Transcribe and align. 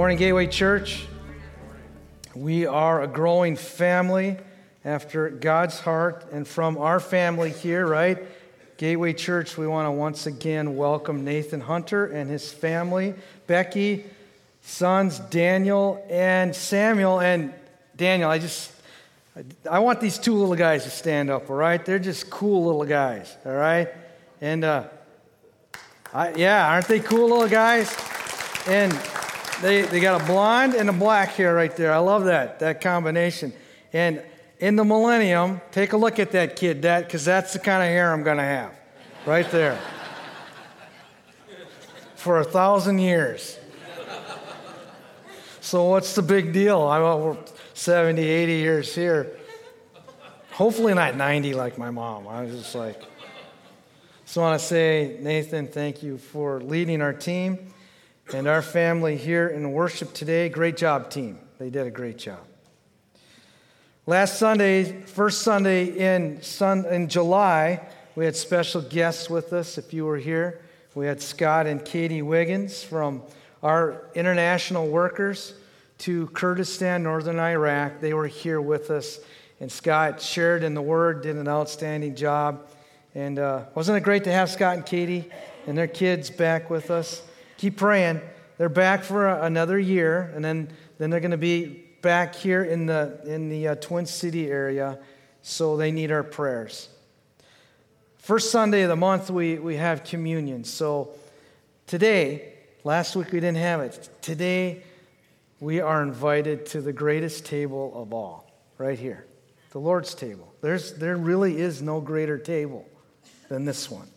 morning, 0.00 0.16
Gateway 0.16 0.46
Church. 0.46 1.04
We 2.34 2.64
are 2.64 3.02
a 3.02 3.06
growing 3.06 3.54
family 3.54 4.38
after 4.82 5.28
God's 5.28 5.78
heart, 5.78 6.24
and 6.32 6.48
from 6.48 6.78
our 6.78 7.00
family 7.00 7.50
here, 7.50 7.86
right? 7.86 8.18
Gateway 8.78 9.12
Church, 9.12 9.58
we 9.58 9.66
want 9.66 9.86
to 9.86 9.90
once 9.90 10.24
again 10.24 10.74
welcome 10.74 11.22
Nathan 11.22 11.60
Hunter 11.60 12.06
and 12.06 12.30
his 12.30 12.50
family, 12.50 13.12
Becky, 13.46 14.06
sons 14.62 15.18
Daniel 15.18 16.02
and 16.08 16.56
Samuel. 16.56 17.20
And 17.20 17.52
Daniel, 17.94 18.30
I 18.30 18.38
just, 18.38 18.72
I 19.70 19.80
want 19.80 20.00
these 20.00 20.16
two 20.16 20.32
little 20.34 20.56
guys 20.56 20.84
to 20.84 20.90
stand 20.90 21.28
up, 21.28 21.50
all 21.50 21.56
right? 21.56 21.84
They're 21.84 21.98
just 21.98 22.30
cool 22.30 22.64
little 22.64 22.86
guys, 22.86 23.36
all 23.44 23.52
right? 23.52 23.88
And, 24.40 24.64
uh, 24.64 24.84
I, 26.14 26.32
yeah, 26.36 26.72
aren't 26.72 26.88
they 26.88 27.00
cool 27.00 27.28
little 27.28 27.48
guys? 27.50 27.94
And 28.66 28.98
they, 29.62 29.82
they 29.82 30.00
got 30.00 30.20
a 30.20 30.24
blonde 30.24 30.74
and 30.74 30.88
a 30.88 30.92
black 30.92 31.30
hair 31.30 31.54
right 31.54 31.74
there. 31.76 31.92
I 31.92 31.98
love 31.98 32.24
that, 32.24 32.60
that 32.60 32.80
combination. 32.80 33.52
And 33.92 34.22
in 34.58 34.76
the 34.76 34.84
millennium, 34.84 35.60
take 35.70 35.92
a 35.92 35.96
look 35.96 36.18
at 36.18 36.32
that 36.32 36.56
kid, 36.56 36.82
that 36.82 37.04
because 37.06 37.24
that's 37.24 37.52
the 37.52 37.58
kind 37.58 37.82
of 37.82 37.88
hair 37.88 38.12
I'm 38.12 38.22
going 38.22 38.38
to 38.38 38.42
have, 38.42 38.72
right 39.26 39.50
there, 39.50 39.78
for 42.16 42.40
a 42.40 42.44
thousand 42.44 42.98
years. 42.98 43.58
So 45.60 45.84
what's 45.84 46.14
the 46.14 46.22
big 46.22 46.52
deal? 46.52 46.82
I'm 46.82 47.36
70, 47.74 48.22
80 48.22 48.52
years 48.52 48.94
here. 48.94 49.36
Hopefully 50.52 50.94
not 50.94 51.16
90 51.16 51.54
like 51.54 51.78
my 51.78 51.90
mom. 51.90 52.26
I 52.26 52.42
was 52.42 52.54
just 52.54 52.74
like. 52.74 53.00
So 54.24 54.42
I 54.42 54.50
want 54.50 54.60
to 54.60 54.66
say, 54.66 55.16
Nathan, 55.20 55.66
thank 55.66 56.02
you 56.02 56.16
for 56.16 56.60
leading 56.60 57.02
our 57.02 57.12
team 57.12 57.72
and 58.34 58.46
our 58.46 58.62
family 58.62 59.16
here 59.16 59.48
in 59.48 59.72
worship 59.72 60.12
today. 60.12 60.48
Great 60.48 60.76
job, 60.76 61.10
team. 61.10 61.38
They 61.58 61.70
did 61.70 61.86
a 61.86 61.90
great 61.90 62.16
job. 62.18 62.40
Last 64.06 64.38
Sunday, 64.38 65.02
first 65.02 65.42
Sunday 65.42 65.86
in, 65.86 66.40
sun, 66.42 66.86
in 66.86 67.08
July, 67.08 67.80
we 68.14 68.24
had 68.24 68.36
special 68.36 68.82
guests 68.82 69.28
with 69.28 69.52
us. 69.52 69.78
If 69.78 69.92
you 69.92 70.04
were 70.04 70.16
here, 70.16 70.60
we 70.94 71.06
had 71.06 71.20
Scott 71.20 71.66
and 71.66 71.84
Katie 71.84 72.22
Wiggins 72.22 72.82
from 72.82 73.22
our 73.62 74.04
international 74.14 74.88
workers 74.88 75.54
to 75.98 76.28
Kurdistan, 76.28 77.02
northern 77.02 77.38
Iraq. 77.38 78.00
They 78.00 78.14
were 78.14 78.26
here 78.26 78.60
with 78.60 78.90
us, 78.90 79.20
and 79.60 79.70
Scott 79.70 80.20
shared 80.20 80.62
in 80.62 80.74
the 80.74 80.82
Word, 80.82 81.22
did 81.22 81.36
an 81.36 81.48
outstanding 81.48 82.14
job. 82.14 82.66
And 83.14 83.38
uh, 83.38 83.64
wasn't 83.74 83.98
it 83.98 84.04
great 84.04 84.24
to 84.24 84.32
have 84.32 84.50
Scott 84.50 84.76
and 84.76 84.86
Katie 84.86 85.30
and 85.66 85.76
their 85.76 85.88
kids 85.88 86.30
back 86.30 86.70
with 86.70 86.90
us? 86.90 87.22
Keep 87.60 87.76
praying. 87.76 88.22
They're 88.56 88.70
back 88.70 89.04
for 89.04 89.28
another 89.28 89.78
year, 89.78 90.32
and 90.34 90.42
then, 90.42 90.70
then 90.96 91.10
they're 91.10 91.20
going 91.20 91.30
to 91.32 91.36
be 91.36 91.84
back 92.00 92.34
here 92.34 92.64
in 92.64 92.86
the, 92.86 93.20
in 93.26 93.50
the 93.50 93.68
uh, 93.68 93.74
Twin 93.74 94.06
City 94.06 94.50
area, 94.50 94.98
so 95.42 95.76
they 95.76 95.92
need 95.92 96.10
our 96.10 96.22
prayers. 96.22 96.88
First 98.16 98.50
Sunday 98.50 98.80
of 98.82 98.88
the 98.88 98.96
month, 98.96 99.30
we, 99.30 99.58
we 99.58 99.76
have 99.76 100.04
communion. 100.04 100.64
So 100.64 101.10
today, 101.86 102.54
last 102.82 103.14
week 103.14 103.30
we 103.30 103.40
didn't 103.40 103.58
have 103.58 103.82
it. 103.82 104.08
Today, 104.22 104.82
we 105.58 105.80
are 105.80 106.02
invited 106.02 106.64
to 106.66 106.80
the 106.80 106.94
greatest 106.94 107.44
table 107.44 107.92
of 107.94 108.14
all, 108.14 108.50
right 108.78 108.98
here, 108.98 109.26
the 109.72 109.80
Lord's 109.80 110.14
table. 110.14 110.50
There's, 110.62 110.94
there 110.94 111.18
really 111.18 111.60
is 111.60 111.82
no 111.82 112.00
greater 112.00 112.38
table 112.38 112.88
than 113.50 113.66
this 113.66 113.90
one. 113.90 114.08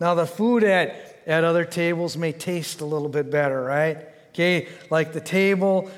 Now, 0.00 0.14
the 0.14 0.26
food 0.26 0.64
at 0.64 1.17
at 1.28 1.44
other 1.44 1.64
tables 1.64 2.16
may 2.16 2.32
taste 2.32 2.80
a 2.80 2.84
little 2.84 3.08
bit 3.08 3.30
better, 3.30 3.62
right? 3.62 3.98
Okay, 4.30 4.66
like 4.90 5.12
the 5.12 5.20
table 5.20 5.90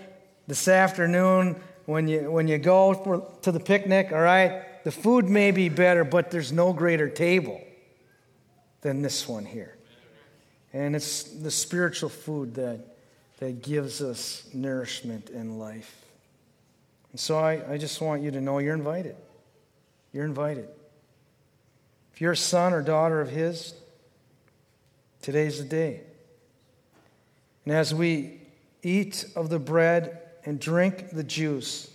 this 0.47 0.69
afternoon 0.69 1.59
when 1.87 2.09
you 2.09 2.31
when 2.31 2.49
you 2.49 2.59
go 2.59 2.93
for, 2.93 3.27
to 3.43 3.53
the 3.53 3.61
picnic, 3.61 4.13
all 4.13 4.21
right? 4.21 4.85
The 4.85 4.91
food 4.91 5.29
may 5.29 5.53
be 5.53 5.69
better, 5.69 6.05
but 6.05 6.31
there's 6.31 6.53
no 6.53 6.73
greater 6.73 7.09
table 7.09 7.61
than 8.81 9.03
this 9.03 9.29
one 9.29 9.45
here. 9.45 9.77
And 10.73 10.97
it's 10.97 11.23
the 11.25 11.51
spiritual 11.51 12.09
food 12.09 12.55
that, 12.55 12.81
that 13.39 13.63
gives 13.63 14.01
us 14.01 14.49
nourishment 14.55 15.31
in 15.31 15.59
life. 15.59 15.95
And 17.11 17.21
so 17.21 17.39
I, 17.39 17.73
I 17.73 17.77
just 17.77 18.01
want 18.01 18.23
you 18.23 18.31
to 18.31 18.41
know 18.41 18.59
you're 18.59 18.75
invited. 18.75 19.17
You're 20.13 20.25
invited. 20.25 20.69
If 22.15 22.21
you're 22.21 22.33
a 22.33 22.37
son 22.37 22.73
or 22.73 22.83
daughter 22.83 23.21
of 23.21 23.31
His, 23.31 23.75
Today's 25.23 25.59
the 25.59 25.65
day. 25.65 26.01
And 27.65 27.75
as 27.75 27.95
we 27.95 28.41
eat 28.83 29.27
of 29.37 29.51
the 29.51 29.59
bread 29.59 30.19
and 30.45 30.59
drink 30.59 31.11
the 31.11 31.25
juice, 31.25 31.91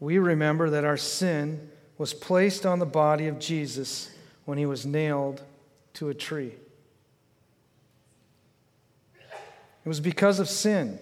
we 0.00 0.18
remember 0.18 0.70
that 0.70 0.84
our 0.84 0.96
sin 0.96 1.70
was 1.96 2.14
placed 2.14 2.64
on 2.64 2.78
the 2.78 2.86
body 2.86 3.26
of 3.26 3.38
Jesus 3.38 4.10
when 4.44 4.56
he 4.56 4.66
was 4.66 4.86
nailed 4.86 5.42
to 5.94 6.08
a 6.08 6.14
tree. 6.14 6.54
It 9.84 9.88
was 9.88 10.00
because 10.00 10.38
of 10.38 10.48
sin 10.48 10.98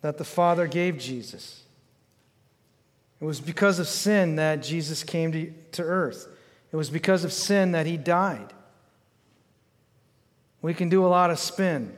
that 0.00 0.18
the 0.18 0.24
Father 0.24 0.66
gave 0.66 0.98
Jesus. 0.98 1.62
It 3.20 3.24
was 3.24 3.40
because 3.40 3.78
of 3.78 3.86
sin 3.86 4.36
that 4.36 4.62
Jesus 4.62 5.02
came 5.02 5.32
to, 5.32 5.52
to 5.72 5.82
earth. 5.82 6.28
It 6.72 6.76
was 6.76 6.90
because 6.90 7.24
of 7.24 7.32
sin 7.32 7.72
that 7.72 7.86
he 7.86 7.96
died. 7.96 8.52
We 10.64 10.72
can 10.72 10.88
do 10.88 11.04
a 11.04 11.08
lot 11.08 11.30
of 11.30 11.38
spin, 11.38 11.94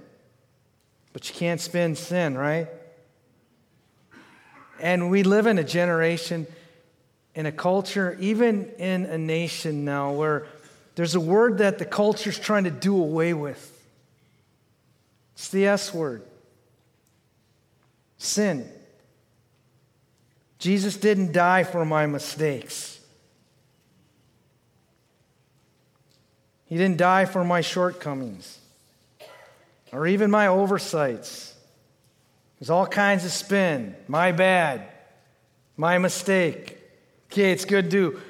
but 1.12 1.28
you 1.28 1.36
can't 1.36 1.60
spin 1.60 1.94
sin, 1.94 2.36
right? 2.36 2.66
And 4.80 5.08
we 5.08 5.22
live 5.22 5.46
in 5.46 5.56
a 5.60 5.62
generation, 5.62 6.48
in 7.36 7.46
a 7.46 7.52
culture, 7.52 8.16
even 8.18 8.64
in 8.76 9.04
a 9.04 9.18
nation 9.18 9.84
now, 9.84 10.14
where 10.14 10.48
there's 10.96 11.14
a 11.14 11.20
word 11.20 11.58
that 11.58 11.78
the 11.78 11.84
culture's 11.84 12.40
trying 12.40 12.64
to 12.64 12.72
do 12.72 13.00
away 13.00 13.34
with. 13.34 13.72
It's 15.34 15.48
the 15.48 15.68
S 15.68 15.94
word 15.94 16.24
sin. 18.18 18.68
Jesus 20.58 20.96
didn't 20.96 21.30
die 21.30 21.62
for 21.62 21.84
my 21.84 22.06
mistakes. 22.06 22.95
He 26.66 26.76
didn't 26.76 26.98
die 26.98 27.24
for 27.24 27.44
my 27.44 27.60
shortcomings 27.60 28.58
or 29.92 30.06
even 30.06 30.30
my 30.30 30.48
oversights. 30.48 31.54
There's 32.58 32.70
all 32.70 32.86
kinds 32.86 33.24
of 33.24 33.30
spin. 33.30 33.94
My 34.08 34.32
bad. 34.32 34.88
My 35.76 35.98
mistake. 35.98 36.78
Okay, 37.26 37.52
it's 37.52 37.64
good 37.64 37.90
to 37.92 38.20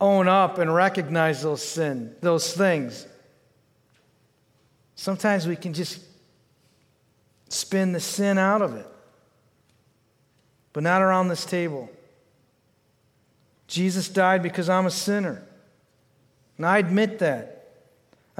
own 0.00 0.28
up 0.28 0.58
and 0.58 0.72
recognize 0.74 1.42
those 1.42 1.62
sin, 1.62 2.14
those 2.20 2.52
things. 2.52 3.06
Sometimes 4.94 5.46
we 5.46 5.56
can 5.56 5.72
just 5.72 6.00
spin 7.48 7.92
the 7.92 8.00
sin 8.00 8.38
out 8.38 8.62
of 8.62 8.74
it. 8.76 8.86
But 10.72 10.82
not 10.82 11.02
around 11.02 11.28
this 11.28 11.44
table. 11.44 11.90
Jesus 13.66 14.08
died 14.08 14.42
because 14.42 14.68
I'm 14.68 14.86
a 14.86 14.90
sinner. 14.90 15.42
And 16.56 16.66
I 16.66 16.78
admit 16.78 17.18
that. 17.20 17.61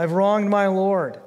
I've 0.02 0.10
wronged 0.10 0.50
my 0.50 0.66
Lord. 0.66 1.20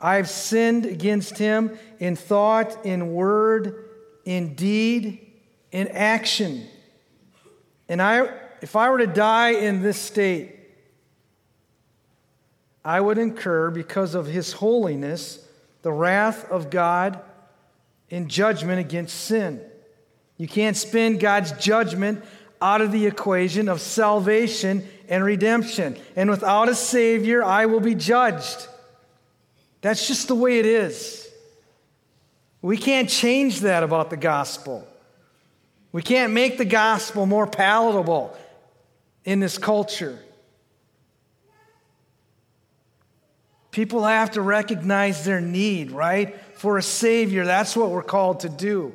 I've 0.00 0.28
sinned 0.28 0.84
against 0.84 1.38
him 1.38 1.78
in 2.00 2.16
thought, 2.16 2.84
in 2.84 3.12
word, 3.12 3.84
in 4.24 4.56
deed, 4.56 5.30
in 5.70 5.86
action. 5.86 6.66
And 7.88 8.02
I, 8.02 8.28
if 8.60 8.74
I 8.74 8.90
were 8.90 8.98
to 8.98 9.06
die 9.06 9.50
in 9.50 9.80
this 9.80 9.96
state, 9.96 10.56
I 12.84 13.00
would 13.00 13.16
incur, 13.16 13.70
because 13.70 14.16
of 14.16 14.26
his 14.26 14.54
holiness, 14.54 15.46
the 15.82 15.92
wrath 15.92 16.50
of 16.50 16.70
God 16.70 17.20
in 18.10 18.28
judgment 18.28 18.80
against 18.80 19.14
sin. 19.14 19.60
You 20.36 20.48
can't 20.48 20.76
spend 20.76 21.20
God's 21.20 21.52
judgment 21.52 22.24
out 22.64 22.80
of 22.80 22.92
the 22.92 23.04
equation 23.04 23.68
of 23.68 23.78
salvation 23.78 24.88
and 25.10 25.22
redemption. 25.22 25.98
And 26.16 26.30
without 26.30 26.70
a 26.70 26.74
Savior, 26.74 27.44
I 27.44 27.66
will 27.66 27.78
be 27.78 27.94
judged. 27.94 28.68
That's 29.82 30.08
just 30.08 30.28
the 30.28 30.34
way 30.34 30.58
it 30.60 30.64
is. 30.64 31.28
We 32.62 32.78
can't 32.78 33.10
change 33.10 33.60
that 33.60 33.82
about 33.82 34.08
the 34.08 34.16
gospel. 34.16 34.88
We 35.92 36.00
can't 36.00 36.32
make 36.32 36.56
the 36.56 36.64
gospel 36.64 37.26
more 37.26 37.46
palatable 37.46 38.34
in 39.26 39.40
this 39.40 39.58
culture. 39.58 40.18
People 43.72 44.04
have 44.04 44.30
to 44.30 44.40
recognize 44.40 45.22
their 45.22 45.42
need, 45.42 45.90
right? 45.90 46.34
For 46.54 46.78
a 46.78 46.82
Savior. 46.82 47.44
That's 47.44 47.76
what 47.76 47.90
we're 47.90 48.02
called 48.02 48.40
to 48.40 48.48
do. 48.48 48.94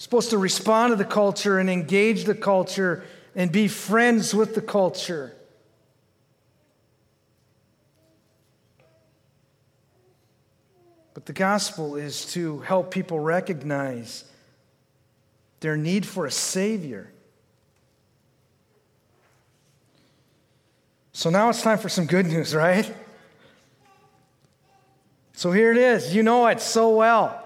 Supposed 0.00 0.30
to 0.30 0.38
respond 0.38 0.92
to 0.92 0.96
the 0.96 1.04
culture 1.04 1.58
and 1.58 1.68
engage 1.68 2.24
the 2.24 2.34
culture 2.34 3.04
and 3.36 3.52
be 3.52 3.68
friends 3.68 4.34
with 4.34 4.54
the 4.54 4.62
culture. 4.62 5.36
But 11.12 11.26
the 11.26 11.34
gospel 11.34 11.96
is 11.96 12.32
to 12.32 12.60
help 12.60 12.90
people 12.90 13.20
recognize 13.20 14.24
their 15.60 15.76
need 15.76 16.06
for 16.06 16.24
a 16.24 16.30
Savior. 16.30 17.12
So 21.12 21.28
now 21.28 21.50
it's 21.50 21.60
time 21.60 21.76
for 21.76 21.90
some 21.90 22.06
good 22.06 22.24
news, 22.24 22.54
right? 22.54 22.90
So 25.34 25.52
here 25.52 25.70
it 25.70 25.76
is. 25.76 26.14
You 26.14 26.22
know 26.22 26.46
it 26.46 26.62
so 26.62 26.88
well. 26.88 27.39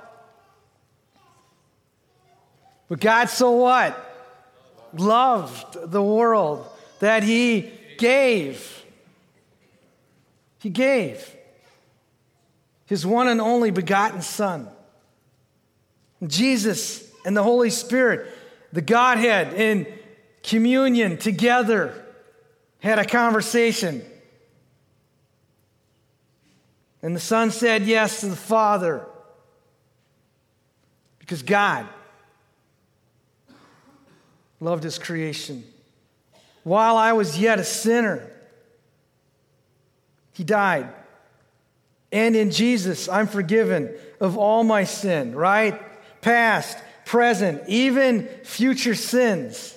But 2.89 3.01
God, 3.01 3.27
so 3.29 3.53
what? 3.53 3.99
Loved 4.93 5.91
the 5.91 6.03
world 6.03 6.67
that 7.01 7.23
He 7.23 7.71
gave. 7.99 8.85
He 10.59 10.71
gave 10.71 11.35
His 12.87 13.05
one 13.07 13.29
and 13.29 13.41
only 13.41 13.71
begotten 13.71 14.23
Son. 14.23 14.69
Jesus 16.27 17.11
and 17.25 17.37
the 17.37 17.43
Holy 17.43 17.71
Spirit, 17.71 18.31
the 18.73 18.81
Godhead 18.81 19.55
in 19.55 19.87
communion 20.43 21.17
together, 21.17 22.05
had 22.81 22.99
a 22.99 23.05
conversation. 23.05 24.03
And 27.03 27.15
the 27.15 27.21
Son 27.21 27.51
said 27.51 27.83
yes 27.83 28.21
to 28.21 28.29
the 28.29 28.37
Father 28.37 29.07
because 31.19 31.43
God 31.43 31.87
loved 34.61 34.85
his 34.85 34.99
creation. 34.99 35.65
While 36.63 36.97
I 36.97 37.13
was 37.13 37.39
yet 37.39 37.59
a 37.59 37.65
sinner, 37.65 38.31
he 40.33 40.45
died. 40.45 40.89
And 42.11 42.37
in 42.37 42.51
Jesus, 42.51 43.09
I'm 43.09 43.27
forgiven 43.27 43.93
of 44.21 44.39
all 44.39 44.65
my 44.65 44.85
sin, 44.85 45.35
right? 45.35 45.81
Past, 46.23 46.79
present, 47.05 47.63
even 47.69 48.27
future 48.45 48.95
sins. 48.95 49.77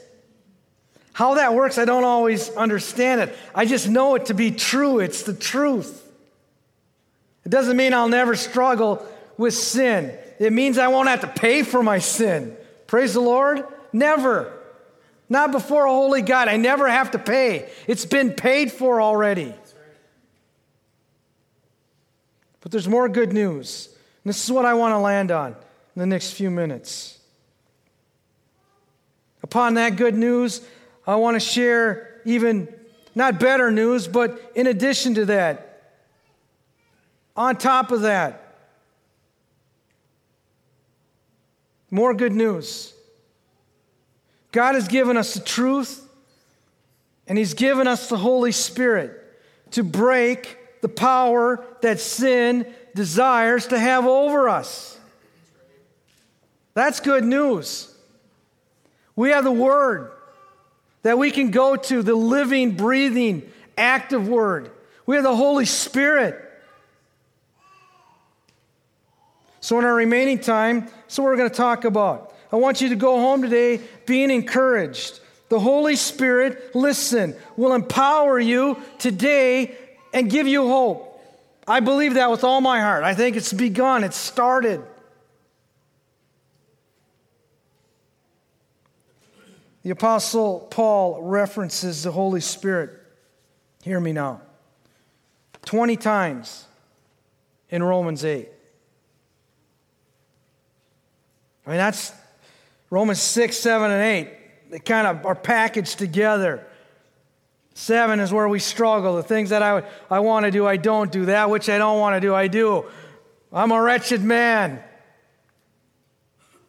How 1.13 1.33
that 1.33 1.56
works, 1.56 1.77
I 1.77 1.85
don't 1.85 2.03
always 2.03 2.50
understand 2.51 3.21
it. 3.21 3.35
I 3.56 3.65
just 3.65 3.89
know 3.89 4.15
it 4.15 4.27
to 4.27 4.35
be 4.35 4.51
true. 4.51 5.00
It's 5.00 5.24
the 5.24 5.33
truth. 5.33 6.03
It 7.44 7.50
doesn't 7.50 7.75
mean 7.75 7.94
I'll 7.94 8.07
never 8.09 8.35
struggle 8.35 9.06
with 9.38 9.53
sin. 9.53 10.15
It 10.38 10.53
means 10.53 10.77
I 10.77 10.89
won't 10.89 11.09
have 11.09 11.21
to 11.21 11.27
pay 11.27 11.63
for 11.63 11.81
my 11.81 12.00
sin. 12.00 12.56
Praise 12.85 13.13
the 13.13 13.19
Lord. 13.19 13.63
Never. 13.91 14.53
Not 15.29 15.51
before 15.51 15.85
a 15.85 15.89
holy 15.89 16.21
God. 16.21 16.47
I 16.47 16.57
never 16.57 16.88
have 16.88 17.12
to 17.12 17.19
pay. 17.19 17.69
It's 17.85 18.06
been 18.06 18.33
paid 18.33 18.71
for 18.71 19.01
already. 19.01 19.53
But 22.62 22.71
there's 22.71 22.88
more 22.88 23.09
good 23.09 23.33
news. 23.33 23.89
And 24.24 24.29
this 24.29 24.44
is 24.44 24.51
what 24.51 24.65
I 24.65 24.74
want 24.74 24.94
to 24.94 25.00
land 25.00 25.31
on 25.31 25.51
in 25.53 26.00
the 26.00 26.06
next 26.06 26.31
few 26.31 26.50
minutes. 26.50 27.19
Upon 29.44 29.75
that 29.75 29.95
good 29.95 30.15
news, 30.15 30.62
I 31.06 31.15
want 31.15 31.35
to 31.35 31.39
share 31.39 32.21
even 32.25 32.68
not 33.15 33.39
better 33.39 33.71
news, 33.71 34.07
but 34.07 34.51
in 34.53 34.68
addition 34.68 35.15
to 35.15 35.25
that, 35.25 35.95
on 37.35 37.56
top 37.56 37.91
of 37.91 38.01
that, 38.01 38.56
more 41.89 42.13
good 42.13 42.33
news. 42.33 42.94
God 44.57 44.74
has 44.74 44.88
given 44.88 45.18
us 45.18 45.36
the 45.36 45.39
truth, 45.39 46.04
and 47.27 47.38
He's 47.38 47.54
given 47.54 47.86
us 47.86 48.09
the 48.09 48.18
Holy 48.18 48.51
Spirit 48.51 49.12
to 49.69 49.83
break 49.83 50.57
the 50.81 50.89
power 50.89 51.63
that 51.81 52.00
sin 52.00 52.65
desires 52.95 53.68
to 53.68 53.77
have 53.77 54.07
over 54.07 54.50
us. 54.50 55.00
That's 56.74 57.00
good 57.01 57.24
news. 57.24 57.94
We 59.15 59.30
have 59.30 59.44
the 59.44 59.51
Word 59.51 60.12
that 61.03 61.19
we 61.19 61.30
can 61.30 61.51
go 61.51 61.75
to, 61.75 62.01
the 62.01 62.15
living, 62.15 62.71
breathing, 62.71 63.48
active 63.77 64.27
Word. 64.27 64.71
We 65.06 65.18
have 65.18 65.24
the 65.24 65.36
Holy 65.36 65.65
Spirit. 65.65 66.44
So, 69.60 69.77
in 69.77 69.86
our 69.86 69.94
remaining 69.94 70.39
time, 70.39 70.88
so 71.07 71.21
we're 71.21 71.38
going 71.38 71.48
to 71.48 71.56
talk 71.56 71.86
about. 71.86 72.33
I 72.51 72.55
want 72.55 72.81
you 72.81 72.89
to 72.89 72.95
go 72.95 73.19
home 73.19 73.41
today 73.41 73.81
being 74.05 74.31
encouraged. 74.31 75.19
The 75.49 75.59
Holy 75.59 75.95
Spirit, 75.95 76.75
listen, 76.75 77.35
will 77.55 77.73
empower 77.73 78.39
you 78.39 78.81
today 78.99 79.77
and 80.13 80.29
give 80.29 80.47
you 80.47 80.67
hope. 80.67 81.21
I 81.67 81.79
believe 81.81 82.13
that 82.15 82.31
with 82.31 82.44
all 82.44 82.61
my 82.61 82.79
heart. 82.79 83.03
I 83.03 83.13
think 83.13 83.35
it's 83.35 83.51
begun, 83.53 84.03
it's 84.03 84.17
started. 84.17 84.81
The 89.83 89.91
Apostle 89.91 90.67
Paul 90.69 91.21
references 91.21 92.03
the 92.03 92.11
Holy 92.11 92.41
Spirit. 92.41 92.89
Hear 93.83 94.00
me 94.00 94.11
now. 94.11 94.41
20 95.65 95.95
times 95.97 96.65
in 97.69 97.83
Romans 97.83 98.23
8. 98.25 98.50
I 101.65 101.69
mean, 101.69 101.77
that's 101.77 102.11
Romans 102.89 103.22
6, 103.22 103.57
7, 103.57 103.92
and 103.92 104.01
8. 104.01 104.72
They 104.72 104.80
kind 104.80 105.07
of 105.07 105.25
are 105.25 105.36
packaged 105.36 105.98
together. 105.98 106.66
Seven 107.74 108.19
is 108.19 108.34
where 108.34 108.50
we 108.50 108.57
struggle. 108.57 109.18
The 109.18 109.24
things 109.24 109.51
that 109.51 109.62
I, 109.62 109.84
I 110.10 110.19
want 110.19 110.45
to 110.45 110.51
do, 110.51 110.66
I 110.66 110.78
don't 110.78 111.12
do. 111.12 111.25
That 111.25 111.50
which 111.50 111.69
I 111.69 111.78
don't 111.78 112.00
want 112.00 112.16
to 112.16 112.19
do, 112.19 112.34
I 112.34 112.48
do. 112.48 112.86
I'm 113.54 113.72
a 113.72 113.80
wretched 113.80 114.24
man. 114.24 114.84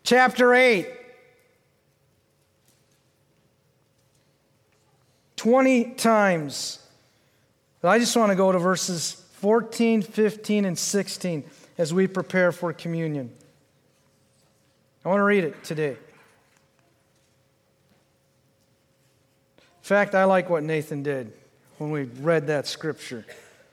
Chapter 0.02 0.54
8. 0.54 0.86
20 5.36 5.94
times. 5.94 6.78
I 7.82 7.98
just 7.98 8.14
want 8.16 8.30
to 8.30 8.36
go 8.36 8.52
to 8.52 8.58
verses 8.58 9.12
14, 9.34 10.02
15, 10.02 10.64
and 10.64 10.78
16 10.78 11.44
as 11.78 11.94
we 11.94 12.06
prepare 12.06 12.52
for 12.52 12.72
communion. 12.72 13.32
I 15.04 15.08
want 15.08 15.20
to 15.20 15.24
read 15.24 15.44
it 15.44 15.64
today. 15.64 15.96
Fact, 19.88 20.14
I 20.14 20.24
like 20.24 20.50
what 20.50 20.62
Nathan 20.62 21.02
did 21.02 21.32
when 21.78 21.90
we 21.90 22.02
read 22.02 22.48
that 22.48 22.66
scripture. 22.66 23.24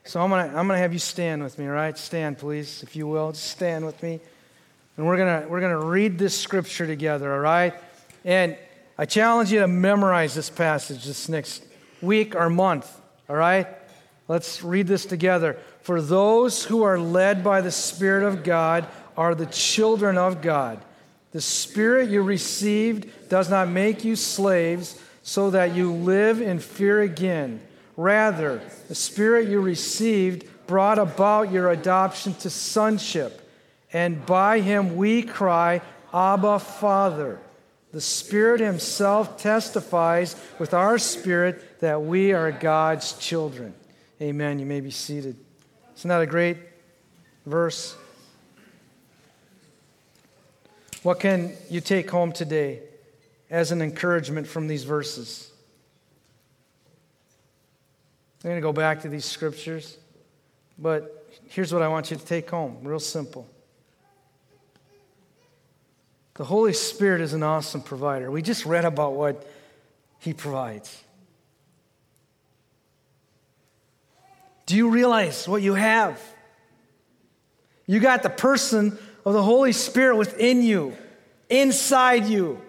So 0.05 0.21
I'm 0.21 0.29
going 0.29 0.49
to 0.49 0.57
I'm 0.57 0.67
to 0.69 0.77
have 0.77 0.93
you 0.93 0.99
stand 0.99 1.43
with 1.43 1.59
me, 1.59 1.65
all 1.65 1.73
right? 1.73 1.97
Stand, 1.97 2.37
please, 2.37 2.83
if 2.83 2.95
you 2.95 3.05
will. 3.05 3.33
Just 3.33 3.49
stand 3.49 3.85
with 3.85 4.01
me. 4.01 4.21
And 4.95 5.05
we're 5.05 5.17
going 5.17 5.49
we're 5.49 5.59
to 5.59 5.77
read 5.77 6.17
this 6.17 6.37
scripture 6.39 6.87
together, 6.87 7.33
all 7.33 7.41
right? 7.41 7.73
And 8.23 8.55
I 8.97 9.03
challenge 9.03 9.51
you 9.51 9.59
to 9.59 9.67
memorize 9.67 10.33
this 10.33 10.49
passage 10.49 11.03
this 11.03 11.27
next 11.27 11.65
week 12.01 12.33
or 12.33 12.49
month, 12.49 12.89
all 13.27 13.35
right? 13.35 13.67
Let's 14.29 14.63
read 14.63 14.87
this 14.87 15.05
together. 15.05 15.57
For 15.81 16.01
those 16.01 16.63
who 16.63 16.83
are 16.83 16.97
led 16.97 17.43
by 17.43 17.59
the 17.59 17.71
Spirit 17.71 18.25
of 18.25 18.45
God 18.45 18.87
are 19.17 19.35
the 19.35 19.47
children 19.47 20.17
of 20.17 20.41
God. 20.41 20.79
The 21.33 21.41
Spirit 21.41 22.09
you 22.09 22.21
received 22.21 23.27
does 23.27 23.49
not 23.49 23.67
make 23.67 24.05
you 24.05 24.15
slaves 24.15 25.01
so 25.27 25.49
that 25.49 25.73
you 25.73 25.91
live 25.91 26.39
in 26.39 26.59
fear 26.59 27.01
again. 27.01 27.59
Rather, 27.97 28.61
the 28.87 28.93
Spirit 28.93 29.49
you 29.49 29.59
received 29.59 30.47
brought 30.67 30.99
about 30.99 31.51
your 31.51 31.71
adoption 31.71 32.35
to 32.35 32.49
sonship, 32.49 33.41
and 33.91 34.23
by 34.27 34.59
him 34.59 34.95
we 34.95 35.23
cry, 35.23 35.81
Abba, 36.13 36.59
Father. 36.59 37.39
The 37.91 38.01
Spirit 38.01 38.59
Himself 38.61 39.37
testifies 39.37 40.35
with 40.59 40.75
our 40.75 40.99
spirit 40.99 41.79
that 41.79 42.03
we 42.03 42.31
are 42.33 42.51
God's 42.51 43.13
children. 43.13 43.73
Amen. 44.21 44.59
You 44.59 44.65
may 44.67 44.79
be 44.79 44.91
seated. 44.91 45.37
Isn't 45.97 46.09
that 46.09 46.21
a 46.21 46.27
great 46.27 46.57
verse? 47.47 47.95
What 51.01 51.19
can 51.19 51.53
you 51.69 51.81
take 51.81 52.11
home 52.11 52.31
today? 52.31 52.81
As 53.49 53.71
an 53.71 53.81
encouragement 53.81 54.47
from 54.47 54.67
these 54.67 54.83
verses. 54.83 55.51
I'm 58.43 58.49
going 58.49 58.57
to 58.57 58.61
go 58.61 58.73
back 58.73 59.01
to 59.01 59.09
these 59.09 59.25
scriptures, 59.25 59.97
but 60.77 61.27
here's 61.49 61.73
what 61.73 61.81
I 61.81 61.87
want 61.87 62.11
you 62.11 62.17
to 62.17 62.25
take 62.25 62.49
home 62.49 62.77
real 62.83 62.99
simple. 62.99 63.47
The 66.35 66.43
Holy 66.43 66.73
Spirit 66.73 67.21
is 67.21 67.33
an 67.33 67.43
awesome 67.43 67.81
provider. 67.81 68.29
We 68.29 68.41
just 68.41 68.65
read 68.65 68.85
about 68.85 69.13
what 69.13 69.47
He 70.19 70.33
provides. 70.33 71.03
Do 74.65 74.75
you 74.75 74.89
realize 74.89 75.47
what 75.47 75.61
you 75.61 75.75
have? 75.75 76.21
You 77.85 77.99
got 77.99 78.23
the 78.23 78.29
person 78.29 78.97
of 79.25 79.33
the 79.33 79.43
Holy 79.43 79.71
Spirit 79.71 80.17
within 80.17 80.61
you, 80.61 80.95
inside 81.49 82.25
you. 82.25 82.61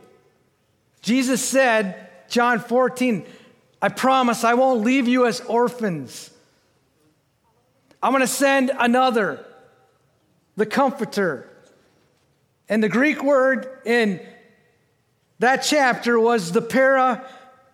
Jesus 1.07 1.41
said, 1.41 2.09
John 2.29 2.59
14, 2.59 3.25
I 3.81 3.91
promise 3.91 4.43
I 4.43 4.55
won't 4.55 4.81
leave 4.81 5.07
you 5.07 5.25
as 5.25 5.41
orphans. 5.41 6.33
I'm 8.03 8.11
going 8.11 8.23
to 8.23 8.27
send 8.27 8.73
another. 8.77 9.47
the 10.57 10.67
comforter. 10.67 11.49
And 12.69 12.83
the 12.83 12.89
Greek 12.89 13.23
word 13.23 13.69
in 13.85 14.21
that 15.39 15.59
chapter 15.59 16.19
was 16.19 16.51
the 16.51 16.63
para. 16.63 17.25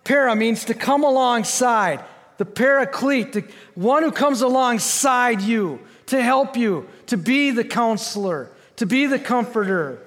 Para 0.05 0.37
means 0.37 0.67
to 0.67 0.75
come 0.75 1.03
alongside. 1.03 2.05
The 2.37 2.45
paraclete, 2.45 3.33
the 3.33 3.45
one 3.75 4.03
who 4.03 4.13
comes 4.13 4.43
alongside 4.43 5.41
you 5.41 5.81
to 6.07 6.21
help 6.21 6.55
you, 6.55 6.87
to 7.07 7.17
be 7.17 7.51
the 7.51 7.65
counselor, 7.65 8.51
to 8.77 8.85
be 8.85 9.07
the 9.07 9.19
comforter. 9.19 10.03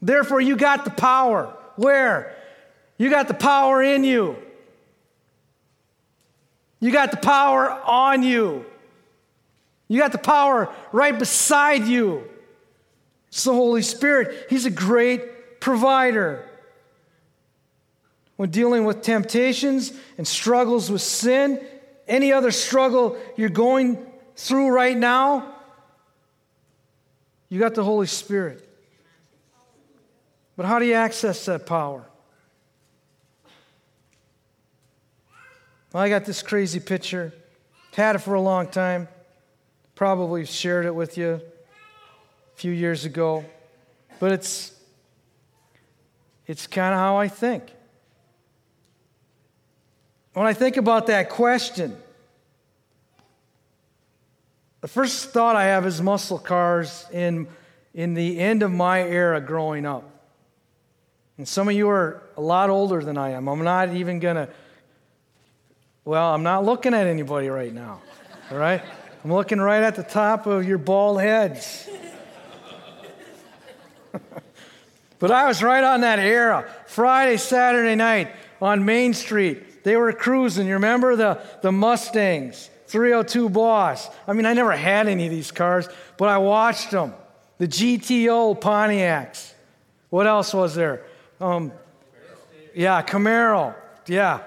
Therefore, 0.00 0.40
you 0.40 0.56
got 0.56 0.84
the 0.84 0.90
power. 0.90 1.54
Where? 1.76 2.34
You 2.96 3.10
got 3.10 3.28
the 3.28 3.34
power 3.34 3.82
in 3.82 4.04
you. 4.04 4.36
You 6.80 6.92
got 6.92 7.10
the 7.10 7.16
power 7.16 7.70
on 7.70 8.22
you. 8.22 8.64
You 9.88 9.98
got 9.98 10.12
the 10.12 10.18
power 10.18 10.72
right 10.92 11.18
beside 11.18 11.84
you. 11.84 12.24
It's 13.28 13.44
the 13.44 13.52
Holy 13.52 13.82
Spirit. 13.82 14.46
He's 14.50 14.66
a 14.66 14.70
great 14.70 15.60
provider. 15.60 16.44
When 18.36 18.50
dealing 18.50 18.84
with 18.84 19.02
temptations 19.02 19.92
and 20.16 20.26
struggles 20.26 20.90
with 20.90 21.02
sin, 21.02 21.64
any 22.06 22.32
other 22.32 22.50
struggle 22.50 23.16
you're 23.36 23.48
going 23.48 23.98
through 24.36 24.68
right 24.68 24.96
now, 24.96 25.54
you 27.48 27.58
got 27.58 27.74
the 27.74 27.82
Holy 27.82 28.06
Spirit. 28.06 28.67
But 30.58 30.66
how 30.66 30.80
do 30.80 30.86
you 30.86 30.94
access 30.94 31.44
that 31.44 31.66
power? 31.66 32.04
Well, 35.92 36.02
I 36.02 36.08
got 36.08 36.24
this 36.24 36.42
crazy 36.42 36.80
picture. 36.80 37.32
Had 37.94 38.16
it 38.16 38.18
for 38.18 38.34
a 38.34 38.40
long 38.40 38.66
time. 38.66 39.06
Probably 39.94 40.44
shared 40.44 40.84
it 40.84 40.92
with 40.92 41.16
you 41.16 41.34
a 41.34 42.56
few 42.56 42.72
years 42.72 43.04
ago. 43.04 43.44
But 44.18 44.32
it's 44.32 44.72
it's 46.48 46.66
kind 46.66 46.92
of 46.92 46.98
how 46.98 47.18
I 47.18 47.28
think. 47.28 47.62
When 50.32 50.44
I 50.44 50.54
think 50.54 50.76
about 50.76 51.06
that 51.06 51.30
question, 51.30 51.96
the 54.80 54.88
first 54.88 55.30
thought 55.30 55.54
I 55.54 55.66
have 55.66 55.86
is 55.86 56.02
muscle 56.02 56.38
cars 56.40 57.06
in, 57.12 57.46
in 57.94 58.14
the 58.14 58.40
end 58.40 58.64
of 58.64 58.72
my 58.72 59.02
era 59.02 59.40
growing 59.40 59.86
up. 59.86 60.17
And 61.38 61.46
some 61.46 61.68
of 61.68 61.74
you 61.74 61.88
are 61.88 62.20
a 62.36 62.40
lot 62.40 62.68
older 62.68 63.02
than 63.02 63.16
I 63.16 63.30
am. 63.30 63.48
I'm 63.48 63.62
not 63.62 63.94
even 63.94 64.18
going 64.18 64.34
to, 64.34 64.48
well, 66.04 66.34
I'm 66.34 66.42
not 66.42 66.64
looking 66.64 66.94
at 66.94 67.06
anybody 67.06 67.48
right 67.48 67.72
now, 67.72 68.02
all 68.50 68.58
right? 68.58 68.82
I'm 69.24 69.32
looking 69.32 69.60
right 69.60 69.84
at 69.84 69.94
the 69.94 70.02
top 70.02 70.46
of 70.46 70.66
your 70.66 70.78
bald 70.78 71.20
heads. 71.20 71.88
but 75.20 75.30
I 75.30 75.46
was 75.46 75.62
right 75.62 75.84
on 75.84 76.00
that 76.00 76.18
era. 76.18 76.68
Friday, 76.86 77.36
Saturday 77.36 77.94
night 77.94 78.32
on 78.60 78.84
Main 78.84 79.14
Street, 79.14 79.84
they 79.84 79.96
were 79.96 80.12
cruising. 80.12 80.66
You 80.66 80.74
remember 80.74 81.14
the, 81.14 81.40
the 81.62 81.70
Mustangs, 81.70 82.68
302 82.88 83.48
Boss? 83.48 84.10
I 84.26 84.32
mean, 84.32 84.44
I 84.44 84.54
never 84.54 84.72
had 84.72 85.06
any 85.06 85.26
of 85.26 85.30
these 85.30 85.52
cars, 85.52 85.88
but 86.16 86.28
I 86.28 86.38
watched 86.38 86.90
them. 86.90 87.14
The 87.58 87.68
GTO 87.68 88.60
Pontiacs. 88.60 89.52
What 90.10 90.26
else 90.26 90.52
was 90.52 90.74
there? 90.74 91.04
Um, 91.40 91.72
yeah, 92.74 93.02
Camaro. 93.02 93.74
Yeah. 94.06 94.40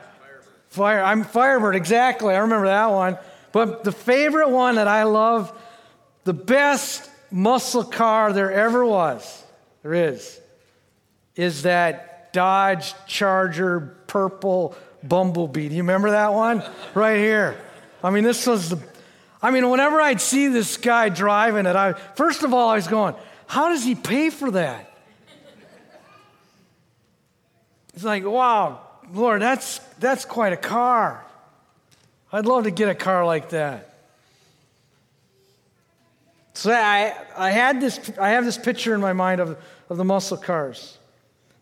Fire. 0.70 1.04
I'm 1.04 1.24
Firebird, 1.24 1.76
exactly. 1.76 2.34
I 2.34 2.40
remember 2.40 2.68
that 2.68 2.92
one. 2.92 3.18
But 3.52 3.84
the 3.84 3.92
favorite 3.92 4.50
one 4.50 4.76
that 4.76 4.88
I 4.88 5.04
love, 5.04 5.52
the 6.24 6.34
best 6.34 7.10
muscle 7.30 7.84
car 7.84 8.32
there 8.32 8.52
ever 8.52 8.86
was, 8.86 9.44
there 9.84 9.94
is, 9.94 10.40
is 11.36 11.64
that 11.64 12.32
Dodge 12.34 12.94
Charger 13.08 13.98
purple 14.08 14.76
Bumblebee. 15.04 15.70
Do 15.70 15.76
you 15.76 15.82
remember 15.82 16.12
that 16.12 16.34
one? 16.34 16.64
right 16.94 17.18
here. 17.18 17.58
I 18.04 18.10
mean, 18.10 18.24
this 18.24 18.46
was 18.48 18.70
the. 18.70 18.80
I 19.42 19.50
mean, 19.50 19.70
whenever 19.70 20.00
I'd 20.00 20.22
see 20.22 20.48
this 20.48 20.78
guy 20.78 21.10
driving 21.10 21.66
it, 21.66 21.76
I 21.76 21.94
first 21.94 22.44
of 22.44 22.54
all 22.54 22.70
I 22.70 22.76
was 22.76 22.88
going, 22.88 23.16
"How 23.48 23.70
does 23.70 23.84
he 23.84 23.96
pay 23.96 24.30
for 24.30 24.52
that?" 24.52 24.91
It's 27.94 28.04
like, 28.04 28.26
wow, 28.26 28.80
Lord, 29.14 29.42
that's, 29.42 29.80
that's 30.00 30.26
quite 30.26 30.54
a 30.54 30.58
car. 30.58 31.26
I'd 32.32 32.46
love 32.46 32.64
to 32.64 32.72
get 32.72 32.90
a 32.90 32.96
car 32.96 33.26
like 33.26 33.50
that. 33.50 33.92
So 36.54 36.72
I, 36.72 37.16
I, 37.38 37.52
had 37.52 37.82
this, 37.82 38.12
I 38.20 38.30
have 38.30 38.46
this 38.46 38.58
picture 38.58 38.94
in 38.94 39.02
my 39.02 39.14
mind 39.14 39.42
of, 39.42 39.58
of 39.90 39.98
the 39.98 40.06
muscle 40.06 40.38
cars. 40.38 40.98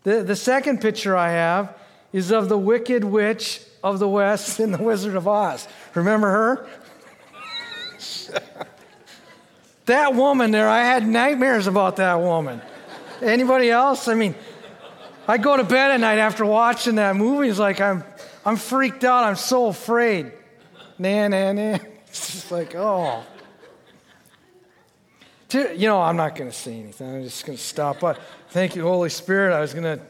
The, 0.02 0.22
the 0.22 0.36
second 0.36 0.80
picture 0.80 1.16
I 1.16 1.30
have 1.30 1.76
is 2.12 2.30
of 2.30 2.48
the 2.48 2.58
Wicked 2.58 3.04
Witch 3.04 3.62
of 3.82 3.98
the 3.98 4.08
West 4.08 4.60
in 4.60 4.72
The 4.72 4.82
Wizard 4.82 5.16
of 5.16 5.26
Oz. 5.26 5.66
Remember 5.94 6.30
her? 6.30 6.66
that 9.86 10.14
woman 10.14 10.50
there, 10.50 10.68
I 10.68 10.84
had 10.84 11.06
nightmares 11.06 11.66
about 11.66 11.96
that 11.96 12.20
woman. 12.20 12.60
Anybody 13.22 13.70
else? 13.70 14.08
I 14.08 14.14
mean, 14.14 14.34
I 15.30 15.38
go 15.38 15.56
to 15.56 15.62
bed 15.62 15.92
at 15.92 16.00
night 16.00 16.18
after 16.18 16.44
watching 16.44 16.96
that 16.96 17.14
movie. 17.14 17.48
It's 17.48 17.60
like 17.60 17.80
I'm, 17.80 18.02
I'm 18.44 18.56
freaked 18.56 19.04
out. 19.04 19.22
I'm 19.22 19.36
so 19.36 19.68
afraid. 19.68 20.32
Nah, 20.98 21.28
nah, 21.28 21.52
nah. 21.52 21.78
It's 22.08 22.32
just 22.32 22.50
like, 22.50 22.74
oh. 22.74 23.22
You 25.52 25.86
know, 25.86 26.02
I'm 26.02 26.16
not 26.16 26.34
going 26.34 26.50
to 26.50 26.56
say 26.56 26.80
anything. 26.80 27.14
I'm 27.14 27.22
just 27.22 27.46
going 27.46 27.56
to 27.56 27.62
stop. 27.62 28.00
But 28.00 28.18
thank 28.48 28.74
you, 28.74 28.82
Holy 28.82 29.08
Spirit. 29.08 29.54
I 29.54 29.60
was 29.60 29.72
going 29.72 29.84
to, 29.84 30.04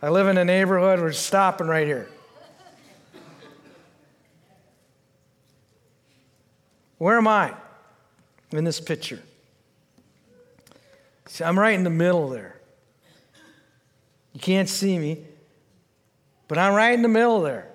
I 0.00 0.08
live 0.08 0.28
in 0.28 0.38
a 0.38 0.44
neighborhood. 0.46 0.98
We're 0.98 1.12
stopping 1.12 1.66
right 1.66 1.86
here. 1.86 2.08
Where 6.96 7.18
am 7.18 7.28
I 7.28 7.52
in 8.50 8.64
this 8.64 8.80
picture? 8.80 9.20
See, 11.26 11.44
I'm 11.44 11.58
right 11.58 11.74
in 11.74 11.84
the 11.84 11.90
middle 11.90 12.30
there. 12.30 12.53
You 14.34 14.40
can't 14.40 14.68
see 14.68 14.98
me, 14.98 15.24
but 16.48 16.58
I'm 16.58 16.74
right 16.74 16.92
in 16.92 17.02
the 17.02 17.08
middle 17.08 17.40
there. 17.40 17.68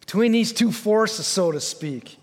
Between 0.00 0.32
these 0.32 0.52
two 0.52 0.72
forces, 0.72 1.26
so 1.26 1.52
to 1.52 1.60
speak. 1.60 2.18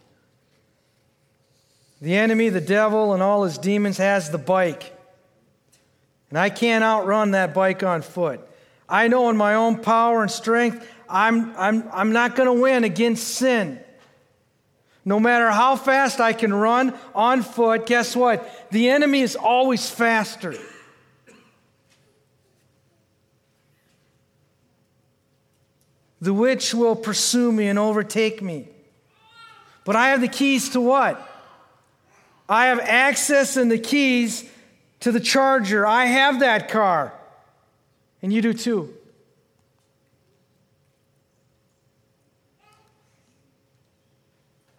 The 2.02 2.16
enemy, 2.16 2.50
the 2.50 2.62
devil, 2.62 3.14
and 3.14 3.24
all 3.24 3.44
his 3.44 3.58
demons 3.58 3.98
has 3.98 4.30
the 4.30 4.38
bike. 4.38 4.96
And 6.30 6.38
I 6.38 6.50
can't 6.50 6.84
outrun 6.84 7.32
that 7.32 7.54
bike 7.54 7.82
on 7.82 8.02
foot. 8.02 8.42
I 8.88 9.08
know 9.08 9.30
in 9.30 9.38
my 9.38 9.56
own 9.56 9.82
power 9.82 10.22
and 10.22 10.32
strength, 10.32 10.88
I'm, 11.10 11.56
I'm, 11.58 11.90
I'm 11.92 12.12
not 12.12 12.36
going 12.36 12.48
to 12.48 12.62
win 12.62 12.84
against 12.84 13.28
sin. 13.28 13.80
No 15.06 15.20
matter 15.20 15.50
how 15.50 15.76
fast 15.76 16.20
I 16.20 16.34
can 16.34 16.54
run 16.54 16.94
on 17.16 17.42
foot, 17.42 17.86
guess 17.86 18.16
what? 18.16 18.70
The 18.72 18.90
enemy 18.90 19.22
is 19.22 19.36
always 19.36 19.90
faster. 19.90 20.56
The 26.22 26.34
witch 26.34 26.74
will 26.74 26.96
pursue 26.96 27.52
me 27.52 27.68
and 27.68 27.80
overtake 27.80 28.42
me. 28.42 28.68
But 29.86 29.96
I 29.96 30.10
have 30.10 30.22
the 30.22 30.28
keys 30.28 30.70
to 30.70 30.82
what? 30.82 31.26
I 32.48 32.68
have 32.68 32.80
access 32.80 33.58
and 33.58 33.72
the 33.72 33.78
keys 33.78 34.50
to 35.02 35.12
the 35.12 35.20
charger. 35.20 35.86
I 35.86 36.06
have 36.06 36.42
that 36.42 36.68
car. 36.68 37.14
And 38.22 38.34
you 38.34 38.42
do 38.42 38.54
too. 38.54 38.94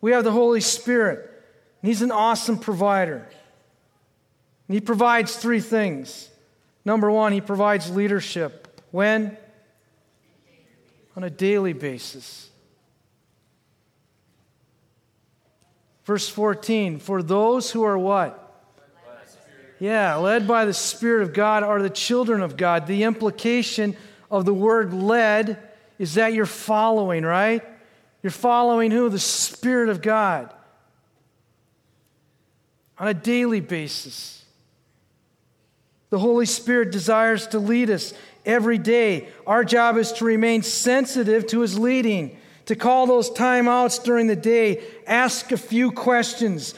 We 0.00 0.12
have 0.12 0.24
the 0.24 0.32
Holy 0.32 0.60
Spirit, 0.60 1.30
and 1.82 1.88
He's 1.88 2.02
an 2.02 2.10
awesome 2.10 2.58
provider. 2.58 3.26
And 4.68 4.74
He 4.74 4.80
provides 4.80 5.36
three 5.36 5.60
things. 5.60 6.28
Number 6.84 7.10
one, 7.10 7.32
He 7.32 7.40
provides 7.40 7.90
leadership. 7.90 8.80
When? 8.90 9.36
On 11.20 11.24
a 11.24 11.28
daily 11.28 11.74
basis. 11.74 12.48
Verse 16.04 16.26
14, 16.30 16.98
for 16.98 17.22
those 17.22 17.70
who 17.70 17.82
are 17.82 17.98
what? 17.98 18.36
Yeah, 19.78 20.16
led 20.16 20.48
by 20.48 20.64
the 20.64 20.72
Spirit 20.72 21.24
of 21.24 21.34
God 21.34 21.62
are 21.62 21.82
the 21.82 21.90
children 21.90 22.40
of 22.40 22.56
God. 22.56 22.86
The 22.86 23.02
implication 23.02 23.98
of 24.30 24.46
the 24.46 24.54
word 24.54 24.94
led 24.94 25.58
is 25.98 26.14
that 26.14 26.32
you're 26.32 26.46
following, 26.46 27.22
right? 27.22 27.62
You're 28.22 28.30
following 28.30 28.90
who? 28.90 29.10
The 29.10 29.18
Spirit 29.18 29.90
of 29.90 30.00
God 30.00 30.50
on 32.98 33.08
a 33.08 33.14
daily 33.14 33.60
basis. 33.60 34.39
The 36.10 36.18
Holy 36.18 36.46
Spirit 36.46 36.90
desires 36.90 37.46
to 37.48 37.58
lead 37.58 37.88
us 37.88 38.12
every 38.44 38.78
day. 38.78 39.28
Our 39.46 39.64
job 39.64 39.96
is 39.96 40.12
to 40.14 40.24
remain 40.24 40.62
sensitive 40.62 41.46
to 41.48 41.60
his 41.60 41.78
leading, 41.78 42.36
to 42.66 42.74
call 42.74 43.06
those 43.06 43.30
timeouts 43.30 44.02
during 44.02 44.26
the 44.26 44.36
day, 44.36 44.82
ask 45.06 45.52
a 45.52 45.56
few 45.56 45.92
questions, 45.92 46.74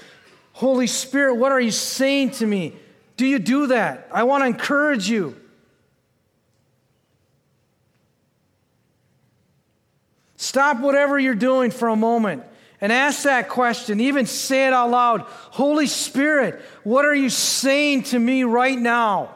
Holy 0.53 0.87
Spirit, 0.87 1.35
what 1.35 1.51
are 1.51 1.61
you 1.61 1.71
saying 1.71 2.31
to 2.33 2.47
me? 2.47 2.77
Do 3.17 3.27
you 3.27 3.39
do 3.39 3.69
that? 3.69 4.09
I 4.13 4.25
want 4.25 4.43
to 4.43 4.47
encourage 4.47 5.09
you. 5.09 5.35
Stop 10.37 10.81
whatever 10.81 11.19
you're 11.19 11.35
doing 11.35 11.71
for 11.71 11.89
a 11.89 11.97
moment 11.97 12.45
and 12.83 12.93
ask 12.93 13.23
that 13.23 13.49
question. 13.49 14.01
Even 14.01 14.27
say 14.27 14.67
it 14.67 14.73
out 14.75 14.91
loud 14.91 15.21
Holy 15.23 15.87
Spirit, 15.87 16.61
what 16.83 17.07
are 17.07 17.15
you 17.15 17.31
saying 17.31 18.03
to 18.03 18.19
me 18.19 18.43
right 18.43 18.79
now? 18.79 19.35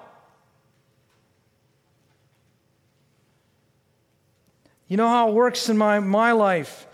You 4.89 4.97
know 4.97 5.09
how 5.09 5.31
it 5.31 5.35
works 5.35 5.69
in 5.69 5.79
my, 5.79 6.01
my 6.01 6.33
life 6.33 6.87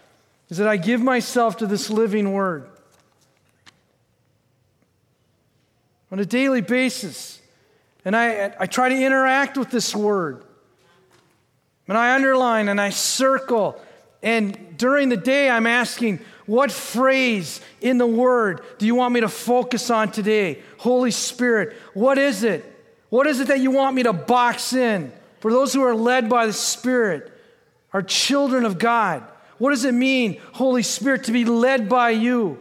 is 0.49 0.59
that 0.59 0.68
I 0.68 0.76
give 0.76 1.00
myself 1.00 1.59
to 1.59 1.66
this 1.66 1.90
living 1.90 2.32
word 2.32 2.68
on 6.11 6.18
a 6.18 6.26
daily 6.26 6.61
basis. 6.61 7.40
And 8.04 8.14
I, 8.14 8.54
I 8.59 8.66
try 8.66 8.88
to 8.90 8.94
interact 8.94 9.56
with 9.56 9.71
this 9.71 9.94
word. 9.94 10.44
And 11.88 11.97
I 11.97 12.14
underline 12.14 12.68
and 12.68 12.80
I 12.80 12.90
circle. 12.90 13.80
And 14.23 14.76
during 14.76 15.09
the 15.09 15.16
day, 15.16 15.50
I'm 15.50 15.66
asking, 15.66 16.21
what 16.46 16.72
phrase 16.72 17.61
in 17.80 17.99
the 17.99 18.06
word 18.06 18.62
do 18.78 18.87
you 18.87 18.94
want 18.94 19.14
me 19.14 19.20
to 19.20 19.28
focus 19.28 19.90
on 19.90 20.11
today? 20.11 20.62
Holy 20.78 21.11
Spirit, 21.11 21.76
what 21.94 22.18
is 22.18 22.42
it? 22.42 22.64
What 23.11 23.26
is 23.26 23.40
it 23.40 23.49
that 23.49 23.61
you 23.61 23.70
want 23.70 23.94
me 23.94 24.02
to 24.04 24.12
box 24.12 24.72
in? 24.72 25.12
For 25.40 25.52
those 25.52 25.72
who 25.72 25.82
are 25.82 25.94
led 25.94 26.28
by 26.28 26.46
the 26.46 26.52
Spirit, 26.52 27.32
are 27.92 28.02
children 28.02 28.64
of 28.64 28.78
God. 28.78 29.22
What 29.58 29.70
does 29.70 29.84
it 29.84 29.92
mean, 29.92 30.40
Holy 30.52 30.82
Spirit, 30.82 31.25
to 31.25 31.32
be 31.32 31.44
led 31.44 31.88
by 31.88 32.11
you? 32.11 32.58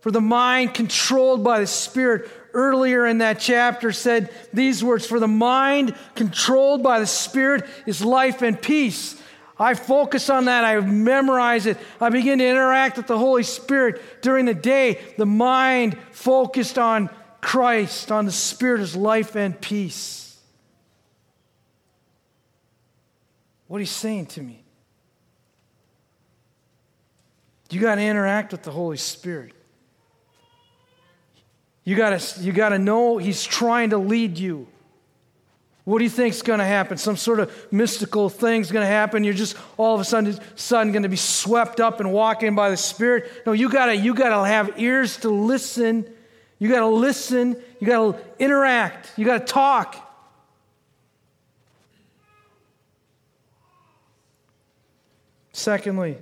For 0.00 0.10
the 0.10 0.20
mind 0.20 0.74
controlled 0.74 1.44
by 1.44 1.60
the 1.60 1.66
Spirit, 1.66 2.28
earlier 2.52 3.06
in 3.06 3.18
that 3.18 3.38
chapter, 3.38 3.92
said 3.92 4.30
these 4.52 4.82
words 4.82 5.06
For 5.06 5.20
the 5.20 5.28
mind 5.28 5.94
controlled 6.14 6.82
by 6.82 6.98
the 6.98 7.06
Spirit 7.06 7.64
is 7.86 8.04
life 8.04 8.42
and 8.42 8.60
peace. 8.60 9.21
I 9.62 9.74
focus 9.74 10.28
on 10.28 10.46
that. 10.46 10.64
I 10.64 10.80
memorize 10.80 11.66
it. 11.66 11.78
I 12.00 12.08
begin 12.08 12.40
to 12.40 12.44
interact 12.46 12.96
with 12.96 13.06
the 13.06 13.16
Holy 13.16 13.44
Spirit 13.44 14.20
during 14.20 14.44
the 14.44 14.54
day. 14.54 15.00
The 15.16 15.24
mind 15.24 15.96
focused 16.10 16.80
on 16.80 17.08
Christ, 17.40 18.10
on 18.10 18.26
the 18.26 18.32
Spirit, 18.32 18.80
is 18.80 18.96
life 18.96 19.36
and 19.36 19.58
peace. 19.60 20.36
What 23.68 23.80
he's 23.80 23.90
saying 23.90 24.26
to 24.26 24.42
me. 24.42 24.64
You 27.70 27.80
got 27.80 27.94
to 27.94 28.02
interact 28.02 28.50
with 28.50 28.64
the 28.64 28.72
Holy 28.72 28.96
Spirit. 28.96 29.52
You 31.84 31.94
got 31.94 32.18
to 32.18 32.42
you 32.42 32.50
got 32.50 32.70
to 32.70 32.80
know 32.80 33.18
he's 33.18 33.44
trying 33.44 33.90
to 33.90 33.98
lead 33.98 34.38
you. 34.38 34.66
What 35.84 35.98
do 35.98 36.04
you 36.04 36.10
think 36.10 36.34
is 36.34 36.42
going 36.42 36.60
to 36.60 36.64
happen? 36.64 36.96
Some 36.96 37.16
sort 37.16 37.40
of 37.40 37.72
mystical 37.72 38.28
thing's 38.28 38.70
going 38.70 38.84
to 38.84 38.90
happen. 38.90 39.24
You're 39.24 39.34
just 39.34 39.56
all 39.76 39.94
of 39.94 40.00
a 40.00 40.04
sudden, 40.04 40.38
sudden 40.54 40.92
going 40.92 41.02
to 41.02 41.08
be 41.08 41.16
swept 41.16 41.80
up 41.80 41.98
and 41.98 42.12
walking 42.12 42.54
by 42.54 42.70
the 42.70 42.76
Spirit. 42.76 43.30
No, 43.46 43.52
you 43.52 43.68
got 43.68 43.86
to 43.86 43.96
you 43.96 44.14
got 44.14 44.28
to 44.28 44.46
have 44.46 44.78
ears 44.78 45.16
to 45.18 45.30
listen. 45.30 46.08
You 46.60 46.68
got 46.68 46.80
to 46.80 46.86
listen. 46.86 47.56
You 47.80 47.86
got 47.88 48.12
to 48.12 48.18
interact. 48.38 49.12
You 49.16 49.24
got 49.24 49.44
to 49.44 49.52
talk. 49.52 50.08
Secondly, 55.52 56.16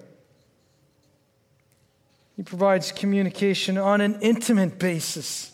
he 2.37 2.43
provides 2.43 2.93
communication 2.93 3.76
on 3.76 4.00
an 4.00 4.19
intimate 4.23 4.78
basis. 4.78 5.52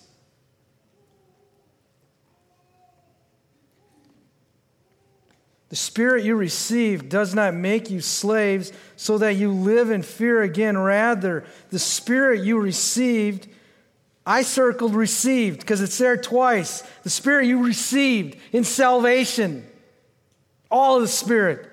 The 5.76 5.82
spirit 5.82 6.24
you 6.24 6.36
received 6.36 7.10
does 7.10 7.34
not 7.34 7.52
make 7.52 7.90
you 7.90 8.00
slaves 8.00 8.72
so 8.96 9.18
that 9.18 9.36
you 9.36 9.52
live 9.52 9.90
in 9.90 10.00
fear 10.00 10.40
again. 10.40 10.78
Rather, 10.78 11.44
the 11.68 11.78
spirit 11.78 12.42
you 12.42 12.58
received, 12.58 13.46
I 14.24 14.40
circled 14.40 14.94
received 14.94 15.60
because 15.60 15.82
it's 15.82 15.98
there 15.98 16.16
twice. 16.16 16.82
The 17.02 17.10
spirit 17.10 17.44
you 17.44 17.62
received 17.62 18.38
in 18.52 18.64
salvation, 18.64 19.66
all 20.70 20.96
of 20.96 21.02
the 21.02 21.08
spirit. 21.08 21.70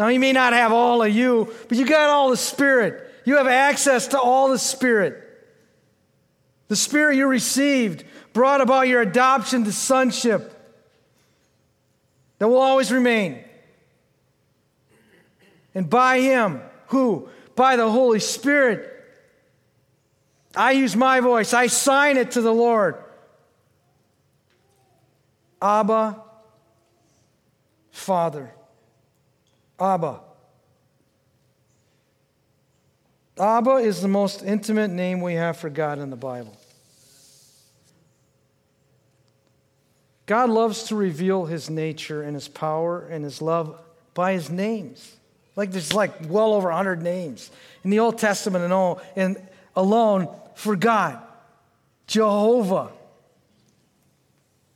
Now, 0.00 0.08
he 0.08 0.18
may 0.18 0.32
not 0.32 0.52
have 0.52 0.72
all 0.72 1.04
of 1.04 1.14
you, 1.14 1.54
but 1.68 1.78
you 1.78 1.86
got 1.86 2.10
all 2.10 2.30
the 2.30 2.36
Spirit. 2.36 3.08
You 3.24 3.36
have 3.36 3.46
access 3.46 4.08
to 4.08 4.20
all 4.20 4.48
the 4.48 4.58
Spirit. 4.58 5.22
The 6.66 6.74
Spirit 6.74 7.18
you 7.18 7.28
received 7.28 8.02
brought 8.32 8.60
about 8.60 8.88
your 8.88 9.00
adoption 9.00 9.62
to 9.62 9.70
sonship 9.70 10.53
that 12.44 12.48
will 12.48 12.58
always 12.58 12.92
remain. 12.92 13.42
And 15.74 15.88
by 15.88 16.20
Him, 16.20 16.60
who? 16.88 17.30
By 17.56 17.76
the 17.76 17.90
Holy 17.90 18.20
Spirit. 18.20 18.90
I 20.54 20.72
use 20.72 20.94
my 20.94 21.20
voice, 21.20 21.54
I 21.54 21.68
sign 21.68 22.18
it 22.18 22.32
to 22.32 22.42
the 22.42 22.52
Lord. 22.52 23.02
Abba, 25.62 26.20
Father. 27.90 28.52
Abba. 29.80 30.20
Abba 33.40 33.76
is 33.76 34.02
the 34.02 34.08
most 34.08 34.42
intimate 34.42 34.90
name 34.90 35.22
we 35.22 35.32
have 35.32 35.56
for 35.56 35.70
God 35.70 35.98
in 35.98 36.10
the 36.10 36.16
Bible. 36.16 36.54
God 40.26 40.50
loves 40.50 40.84
to 40.84 40.96
reveal 40.96 41.44
his 41.44 41.68
nature 41.68 42.22
and 42.22 42.34
his 42.34 42.48
power 42.48 43.00
and 43.00 43.24
his 43.24 43.42
love 43.42 43.78
by 44.14 44.32
his 44.32 44.50
names. 44.50 45.16
Like 45.56 45.70
there's 45.70 45.92
like 45.92 46.12
well 46.28 46.54
over 46.54 46.68
100 46.68 47.02
names 47.02 47.50
in 47.84 47.90
the 47.90 48.00
Old 48.00 48.18
Testament 48.18 48.64
and 48.64 48.72
all 48.72 49.00
and 49.16 49.36
alone 49.76 50.28
for 50.54 50.76
God. 50.76 51.18
Jehovah. 52.06 52.90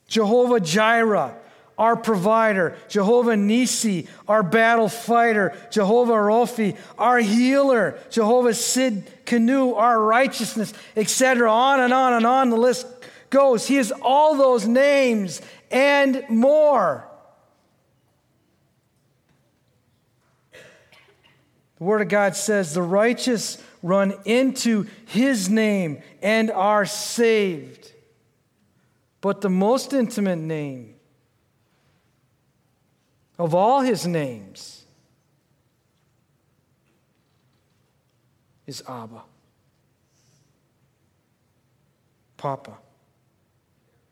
Jehovah 0.07 0.61
Jireh 0.61 1.35
our 1.79 1.97
provider, 1.97 2.77
Jehovah 2.89 3.37
Nisi, 3.37 4.09
our 4.27 4.43
battle 4.43 4.89
fighter, 4.89 5.57
Jehovah 5.71 6.15
Rophi, 6.15 6.77
our 6.99 7.21
healer, 7.21 7.97
Jehovah 8.11 8.51
Tsidkenu, 8.51 9.77
our 9.77 10.03
righteousness, 10.03 10.75
etc. 10.97 11.51
On 11.51 11.79
and 11.79 11.95
on 11.95 12.15
and 12.15 12.27
on 12.27 12.51
the 12.51 12.57
list 12.57 12.98
goes. 13.31 13.67
He 13.67 13.77
is 13.77 13.93
all 14.03 14.37
those 14.37 14.67
names 14.67 15.41
and 15.71 16.25
more. 16.29 17.07
The 20.53 21.85
Word 21.85 22.03
of 22.03 22.09
God 22.09 22.35
says 22.35 22.75
the 22.75 22.83
righteous 22.83 23.63
run 23.83 24.15
into 24.25 24.87
His 25.07 25.49
name 25.49 26.03
and 26.23 26.51
are 26.51 26.85
saved. 26.85 27.93
But 29.21 29.41
the 29.41 29.51
most 29.51 29.93
intimate 29.93 30.39
name 30.39 30.95
of 33.39 33.55
all 33.55 33.81
his 33.81 34.07
names 34.07 34.85
is 38.67 38.83
Abba. 38.87 39.23
Papa. 42.37 42.79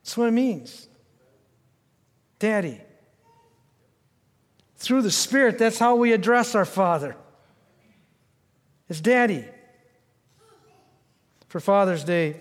That's 0.06 0.16
what 0.16 0.28
it 0.28 0.32
means. 0.34 0.86
Daddy. 2.38 2.80
Through 4.76 5.02
the 5.02 5.10
Spirit, 5.10 5.58
that's 5.58 5.80
how 5.80 5.96
we 5.96 6.12
address 6.12 6.54
our 6.54 6.64
Father. 6.64 7.16
It's 8.88 9.00
Daddy. 9.00 9.44
For 11.48 11.58
Father's 11.58 12.04
Day, 12.04 12.28
you 12.28 12.34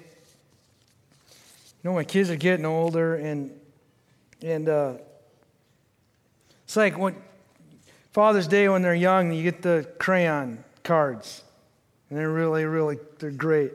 know, 1.84 1.93
my 1.93 2.04
kids 2.04 2.30
are 2.30 2.36
getting 2.36 2.67
older, 2.67 3.15
and 3.15 3.51
and 4.43 4.69
uh, 4.69 4.93
it's 6.65 6.75
like 6.75 6.99
when 6.99 7.15
Father's 8.12 8.47
Day 8.47 8.69
when 8.69 8.84
they're 8.84 8.93
young, 8.93 9.32
you 9.32 9.41
get 9.41 9.63
the 9.63 9.89
crayon 9.97 10.63
cards. 10.84 11.43
And 12.12 12.19
they're 12.19 12.32
really, 12.32 12.65
really, 12.65 12.99
they're 13.17 13.32
great. 13.32 13.71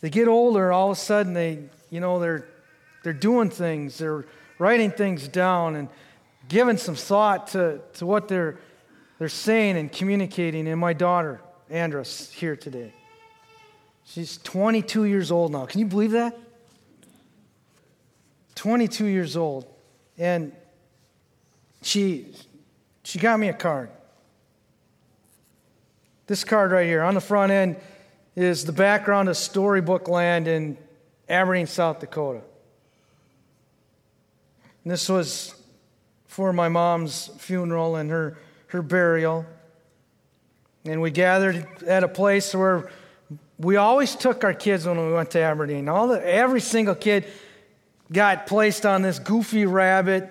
They 0.00 0.10
get 0.10 0.28
older, 0.28 0.70
all 0.70 0.92
of 0.92 0.96
a 0.96 1.00
sudden 1.00 1.34
they, 1.34 1.64
you 1.90 2.00
know, 2.00 2.18
they're 2.18 2.46
they're 3.02 3.12
doing 3.12 3.50
things, 3.50 3.98
they're 3.98 4.24
writing 4.58 4.90
things 4.90 5.28
down 5.28 5.76
and 5.76 5.88
giving 6.48 6.76
some 6.76 6.94
thought 6.94 7.48
to, 7.48 7.80
to 7.94 8.06
what 8.06 8.28
they're 8.28 8.58
they're 9.18 9.28
saying 9.28 9.76
and 9.76 9.92
communicating. 9.92 10.66
And 10.66 10.80
my 10.80 10.94
daughter, 10.94 11.40
Andress, 11.70 12.32
here 12.32 12.56
today. 12.56 12.94
She's 14.04 14.38
22 14.38 15.04
years 15.04 15.30
old 15.30 15.52
now. 15.52 15.66
Can 15.66 15.80
you 15.80 15.86
believe 15.86 16.12
that? 16.12 16.36
22 18.54 19.04
years 19.04 19.36
old. 19.36 19.66
And 20.18 20.52
she, 21.82 22.34
she 23.04 23.18
got 23.18 23.38
me 23.38 23.48
a 23.48 23.52
card. 23.52 23.90
This 26.26 26.42
card 26.42 26.72
right 26.72 26.86
here 26.86 27.02
on 27.02 27.14
the 27.14 27.20
front 27.20 27.52
end 27.52 27.76
is 28.36 28.64
the 28.64 28.72
background 28.72 29.28
of 29.28 29.36
Storybook 29.36 30.08
Land 30.08 30.48
in 30.48 30.78
Aberdeen, 31.30 31.68
South 31.68 32.00
Dakota. 32.00 32.42
And 34.82 34.92
this 34.92 35.08
was 35.08 35.54
for 36.26 36.52
my 36.52 36.68
mom's 36.68 37.28
funeral 37.38 37.96
and 37.96 38.10
her, 38.10 38.36
her 38.68 38.82
burial. 38.82 39.46
And 40.84 41.00
we 41.00 41.12
gathered 41.12 41.66
at 41.86 42.02
a 42.02 42.08
place 42.08 42.52
where 42.54 42.90
we 43.58 43.76
always 43.76 44.16
took 44.16 44.42
our 44.42 44.54
kids 44.54 44.86
when 44.86 44.98
we 44.98 45.12
went 45.12 45.30
to 45.32 45.38
Aberdeen. 45.40 45.88
All 45.88 46.08
the, 46.08 46.26
every 46.26 46.60
single 46.60 46.94
kid 46.96 47.26
got 48.10 48.46
placed 48.46 48.84
on 48.84 49.02
this 49.02 49.18
goofy 49.20 49.66
rabbit, 49.66 50.30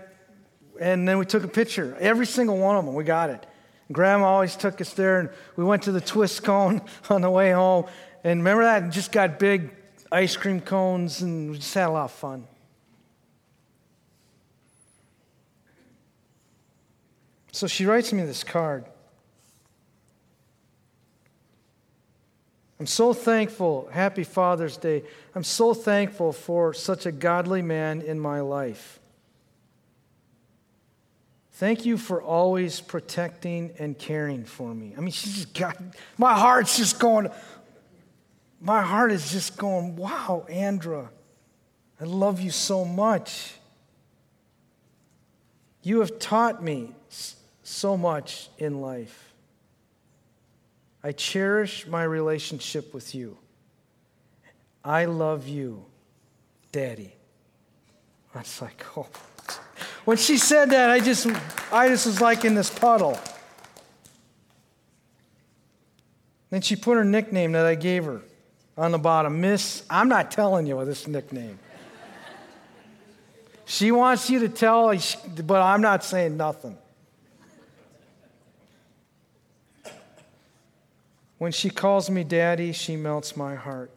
and 0.82 1.08
then 1.08 1.18
we 1.18 1.26
took 1.26 1.46
a 1.46 1.48
picture. 1.48 1.96
Every 2.00 2.26
single 2.26 2.58
one 2.58 2.76
of 2.76 2.84
them, 2.84 2.94
we 2.94 3.06
got 3.06 3.30
it. 3.30 3.46
Grandma 3.92 4.26
always 4.26 4.56
took 4.56 4.82
us 4.82 4.94
there, 4.94 5.20
and 5.20 5.30
we 5.56 5.64
went 5.64 5.84
to 5.84 5.94
the 5.94 6.02
twist 6.02 6.44
cone 6.44 6.82
on 7.10 7.22
the 7.22 7.30
way 7.30 7.52
home. 7.52 7.86
And 8.24 8.42
remember 8.42 8.64
that? 8.64 8.90
just 8.90 9.14
got 9.14 9.40
big 9.40 9.72
ice 10.12 10.36
cream 10.36 10.62
cones, 10.62 11.22
and 11.22 11.52
we 11.52 11.58
just 11.58 11.74
had 11.74 11.88
a 11.88 11.92
lot 11.92 12.06
of 12.06 12.12
fun. 12.12 12.48
So 17.52 17.68
she 17.68 17.86
writes 17.86 18.14
me 18.14 18.24
this 18.24 18.44
card. 18.44 18.86
I'm 22.80 22.88
so 22.88 23.12
thankful. 23.12 23.90
Happy 23.92 24.24
Father's 24.24 24.78
Day. 24.78 25.04
I'm 25.36 25.44
so 25.44 25.74
thankful 25.74 26.32
for 26.32 26.74
such 26.74 27.06
a 27.06 27.12
godly 27.12 27.62
man 27.62 28.02
in 28.02 28.20
my 28.20 28.40
life. 28.40 29.00
Thank 31.54 31.86
you 31.86 31.98
for 31.98 32.22
always 32.22 32.80
protecting 32.80 33.74
and 33.80 34.00
caring 34.00 34.46
for 34.46 34.74
me. 34.74 34.94
I 34.98 35.02
mean, 35.02 35.12
she's 35.12 35.36
just 35.36 35.54
got, 35.54 35.78
my 36.18 36.34
heart's 36.34 36.78
just 36.78 37.00
going, 37.00 37.30
my 38.62 38.82
heart 38.82 39.12
is 39.12 39.32
just 39.32 39.58
going, 39.58 39.96
wow, 39.96 40.46
Andra, 40.50 41.10
I 42.00 42.04
love 42.04 42.42
you 42.42 42.52
so 42.52 42.84
much. 42.84 43.54
You 45.82 46.00
have 46.02 46.20
taught 46.20 46.62
me 46.62 46.94
so 47.64 47.96
much 47.96 48.50
in 48.58 48.82
life. 48.82 49.34
I 51.04 51.14
cherish 51.14 51.88
my 51.88 52.04
relationship 52.04 52.94
with 52.94 53.16
you. 53.16 53.38
I 54.84 55.06
love 55.06 55.48
you, 55.48 55.86
Daddy. 56.72 57.14
I 58.36 58.40
was 58.40 58.62
like, 58.62 58.84
oh. 58.98 59.08
When 60.04 60.18
she 60.18 60.38
said 60.38 60.72
that, 60.72 60.90
I 60.90 61.00
just, 61.00 61.28
I 61.72 61.88
just 61.88 62.06
was 62.06 62.20
like 62.20 62.44
in 62.44 62.56
this 62.56 62.70
puddle. 62.70 63.18
Then 66.50 66.62
she 66.62 66.76
put 66.76 66.98
her 66.98 67.06
nickname 67.06 67.52
that 67.54 67.66
I 67.66 67.76
gave 67.76 68.06
her 68.06 68.22
on 68.80 68.92
the 68.92 68.98
bottom 68.98 69.42
Miss, 69.42 69.84
I'm 69.90 70.08
not 70.08 70.32
telling 70.32 70.66
you 70.66 70.84
this 70.86 71.06
nickname. 71.06 71.60
she 73.66 73.92
wants 73.92 74.30
you 74.30 74.40
to 74.40 74.50
tell, 74.50 74.94
but 75.46 75.62
I'm 75.62 75.82
not 75.82 76.04
saying 76.04 76.38
nothing. 76.38 76.78
When 81.38 81.52
she 81.52 81.70
calls 81.70 82.10
me 82.10 82.24
daddy, 82.24 82.72
she 82.72 82.96
melts 82.96 83.36
my 83.36 83.56
heart. 83.56 83.92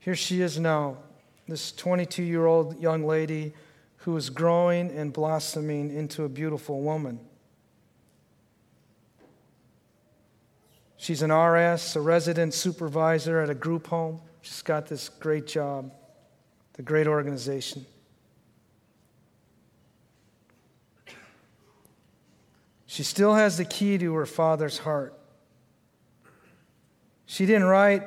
Here 0.00 0.14
she 0.14 0.40
is 0.40 0.58
now, 0.58 0.98
this 1.46 1.72
22 1.72 2.22
year 2.22 2.46
old 2.46 2.80
young 2.80 3.04
lady 3.04 3.52
who 3.98 4.16
is 4.16 4.30
growing 4.30 4.90
and 4.90 5.12
blossoming 5.12 5.94
into 5.94 6.24
a 6.24 6.28
beautiful 6.28 6.80
woman. 6.80 7.20
She's 10.98 11.22
an 11.22 11.32
RS, 11.32 11.96
a 11.96 12.00
resident 12.00 12.52
supervisor 12.52 13.40
at 13.40 13.48
a 13.48 13.54
group 13.54 13.86
home. 13.86 14.20
She's 14.42 14.62
got 14.62 14.88
this 14.88 15.08
great 15.08 15.46
job, 15.46 15.92
the 16.74 16.82
great 16.82 17.06
organization. 17.06 17.86
She 22.86 23.04
still 23.04 23.34
has 23.34 23.58
the 23.58 23.64
key 23.64 23.96
to 23.98 24.14
her 24.14 24.26
father's 24.26 24.78
heart. 24.78 25.14
She 27.26 27.46
didn't 27.46 27.64
write 27.64 28.02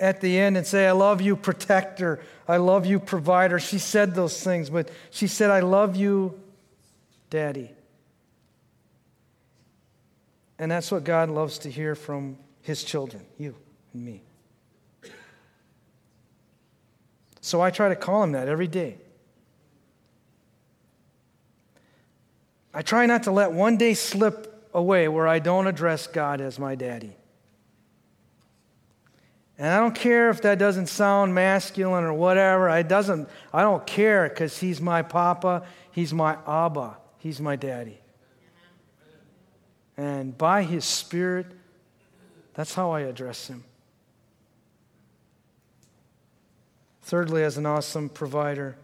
at 0.00 0.20
the 0.20 0.40
end 0.40 0.56
and 0.56 0.66
say, 0.66 0.88
I 0.88 0.92
love 0.92 1.20
you, 1.20 1.36
protector. 1.36 2.18
I 2.48 2.56
love 2.56 2.84
you, 2.84 2.98
provider. 2.98 3.60
She 3.60 3.78
said 3.78 4.16
those 4.16 4.42
things, 4.42 4.70
but 4.70 4.90
she 5.10 5.28
said, 5.28 5.50
I 5.50 5.60
love 5.60 5.94
you, 5.94 6.40
daddy. 7.30 7.70
And 10.62 10.70
that's 10.70 10.92
what 10.92 11.02
God 11.02 11.28
loves 11.28 11.58
to 11.58 11.68
hear 11.68 11.96
from 11.96 12.38
his 12.60 12.84
children, 12.84 13.24
you 13.36 13.56
and 13.92 14.04
me. 14.04 14.22
So 17.40 17.60
I 17.60 17.72
try 17.72 17.88
to 17.88 17.96
call 17.96 18.22
him 18.22 18.30
that 18.30 18.46
every 18.46 18.68
day. 18.68 18.98
I 22.72 22.82
try 22.82 23.06
not 23.06 23.24
to 23.24 23.32
let 23.32 23.50
one 23.50 23.76
day 23.76 23.94
slip 23.94 24.70
away 24.72 25.08
where 25.08 25.26
I 25.26 25.40
don't 25.40 25.66
address 25.66 26.06
God 26.06 26.40
as 26.40 26.60
my 26.60 26.76
daddy. 26.76 27.16
And 29.58 29.66
I 29.66 29.80
don't 29.80 29.96
care 29.96 30.30
if 30.30 30.42
that 30.42 30.60
doesn't 30.60 30.86
sound 30.86 31.34
masculine 31.34 32.04
or 32.04 32.14
whatever. 32.14 32.70
I 32.70 32.82
doesn't 32.82 33.28
I 33.52 33.62
don't 33.62 33.84
care 33.84 34.28
cuz 34.28 34.58
he's 34.58 34.80
my 34.80 35.02
papa, 35.02 35.64
he's 35.90 36.14
my 36.14 36.38
abba, 36.46 36.98
he's 37.18 37.40
my 37.40 37.56
daddy. 37.56 38.01
And 40.02 40.36
by 40.36 40.64
his 40.64 40.84
spirit 40.84 41.46
that's 42.54 42.74
how 42.74 42.90
I 42.90 43.02
address 43.02 43.46
him. 43.46 43.62
Thirdly, 47.02 47.44
as 47.44 47.56
an 47.56 47.66
awesome 47.66 48.08
provider, 48.08 48.76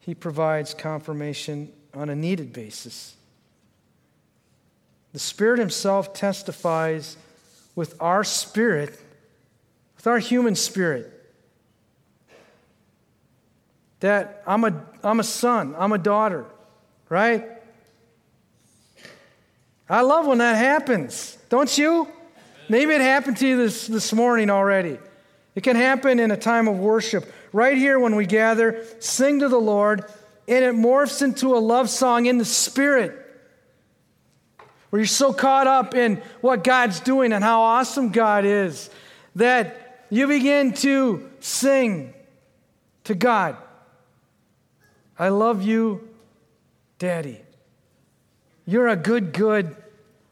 he 0.00 0.14
provides 0.14 0.74
confirmation 0.74 1.72
on 1.94 2.10
a 2.10 2.14
needed 2.14 2.52
basis. 2.52 3.16
The 5.14 5.18
Spirit 5.18 5.58
Himself 5.58 6.12
testifies 6.12 7.16
with 7.74 7.96
our 8.00 8.22
spirit, 8.22 9.00
with 9.96 10.06
our 10.06 10.18
human 10.18 10.56
spirit, 10.56 11.10
that 14.00 14.42
I'm 14.46 14.64
a, 14.64 14.84
I'm 15.02 15.20
a 15.20 15.24
son, 15.24 15.74
I'm 15.78 15.92
a 15.92 15.98
daughter, 15.98 16.44
right? 17.08 17.61
I 19.88 20.02
love 20.02 20.26
when 20.26 20.38
that 20.38 20.56
happens, 20.56 21.36
don't 21.48 21.76
you? 21.76 22.08
Maybe 22.68 22.94
it 22.94 23.00
happened 23.00 23.36
to 23.38 23.46
you 23.46 23.56
this, 23.56 23.86
this 23.86 24.12
morning 24.12 24.48
already. 24.48 24.98
It 25.54 25.62
can 25.62 25.76
happen 25.76 26.18
in 26.18 26.30
a 26.30 26.36
time 26.36 26.68
of 26.68 26.78
worship 26.78 27.30
right 27.52 27.76
here 27.76 27.98
when 27.98 28.16
we 28.16 28.24
gather, 28.24 28.84
sing 29.00 29.40
to 29.40 29.48
the 29.48 29.60
Lord, 29.60 30.04
and 30.48 30.64
it 30.64 30.74
morphs 30.74 31.22
into 31.22 31.54
a 31.54 31.58
love 31.58 31.90
song 31.90 32.26
in 32.26 32.38
the 32.38 32.44
Spirit. 32.44 33.18
Where 34.90 35.00
you're 35.00 35.06
so 35.06 35.32
caught 35.32 35.66
up 35.66 35.94
in 35.94 36.22
what 36.40 36.64
God's 36.64 37.00
doing 37.00 37.32
and 37.32 37.42
how 37.42 37.60
awesome 37.62 38.10
God 38.10 38.44
is 38.44 38.90
that 39.36 40.06
you 40.10 40.26
begin 40.26 40.74
to 40.74 41.30
sing 41.40 42.12
to 43.04 43.14
God. 43.14 43.56
I 45.18 45.28
love 45.28 45.62
you, 45.62 46.08
Daddy. 46.98 47.40
You're 48.66 48.88
a 48.88 48.96
good, 48.96 49.32
good 49.32 49.76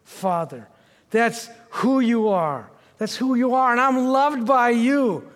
Father. 0.05 0.69
That's 1.11 1.49
who 1.71 2.01
you 2.01 2.29
are. 2.29 2.71
That's 2.99 3.17
who 3.17 3.35
you 3.35 3.55
are, 3.55 3.73
and 3.73 3.81
I'm 3.81 4.07
loved 4.09 4.47
by 4.47 4.71
you. 4.71 5.29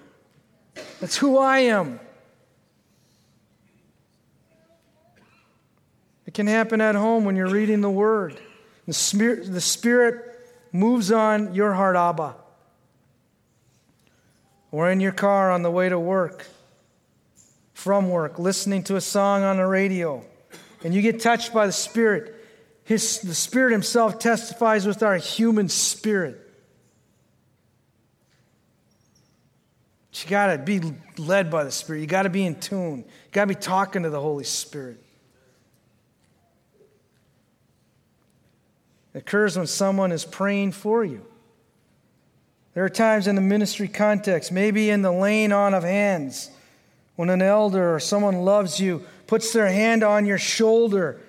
That's 1.00 1.16
who 1.16 1.38
I 1.38 1.61
am. 1.61 1.98
It 6.26 6.35
can 6.35 6.46
happen 6.46 6.80
at 6.80 6.94
home 6.94 7.24
when 7.24 7.37
you're 7.37 7.48
reading 7.48 7.80
the 7.80 7.90
Word. 7.90 8.38
The 8.87 8.92
Spirit, 8.92 9.52
the 9.52 9.61
Spirit 9.61 10.38
moves 10.72 11.11
on 11.11 11.54
your 11.54 11.72
heart, 11.72 11.96
Abba. 11.96 12.35
Or 14.70 14.90
in 14.90 15.00
your 15.00 15.12
car 15.12 15.50
on 15.50 15.62
the 15.62 15.70
way 15.70 15.88
to 15.88 15.98
work, 15.98 16.46
from 17.72 18.11
work, 18.11 18.38
listening 18.38 18.83
to 18.85 18.96
a 18.96 19.00
song 19.00 19.42
on 19.42 19.57
the 19.57 19.66
radio, 19.66 20.24
and 20.83 20.92
you 20.92 21.00
get 21.00 21.20
touched 21.20 21.54
by 21.54 21.66
the 21.66 21.72
Spirit. 21.72 22.34
His, 22.85 23.20
the 23.20 23.35
Spirit 23.35 23.73
Himself 23.73 24.18
testifies 24.18 24.87
with 24.87 25.03
our 25.03 25.16
human 25.16 25.68
spirit. 25.68 26.44
you 30.23 30.31
got 30.31 30.47
to 30.47 30.59
be 30.59 30.81
led 31.18 31.51
by 31.51 31.64
the 31.64 31.73
Spirit. 31.73 32.01
You 32.01 32.07
got 32.07 32.23
to 32.23 32.31
be 32.31 32.47
in 32.47 32.61
tune. 32.61 32.99
You 32.99 33.31
got 33.33 33.42
to 33.42 33.49
be 33.49 33.55
talking 33.55 34.05
to 34.05 34.11
the 34.11 34.20
Holy 34.20 34.44
Spirit. 34.44 35.03
It 39.12 39.18
occurs 39.18 39.57
when 39.57 39.66
someone 39.66 40.12
is 40.12 40.25
praying 40.25 40.73
for 40.73 41.05
you. 41.05 41.25
There 42.75 42.85
are 42.85 42.88
times 42.90 43.27
in 43.27 43.35
the 43.35 43.40
ministry 43.40 43.87
context, 43.87 44.51
maybe 44.51 44.90
in 44.90 45.03
the 45.03 45.12
laying 45.12 45.53
on 45.53 45.75
of 45.75 45.85
hands, 45.85 46.51
when 47.16 47.31
an 47.31 47.42
elder 47.42 47.94
or 47.94 48.01
someone 48.01 48.44
loves 48.44 48.81
you, 48.81 49.05
puts 49.27 49.53
their 49.53 49.68
hand 49.68 50.03
on 50.03 50.27
your 50.27 50.38
shoulder 50.38 51.20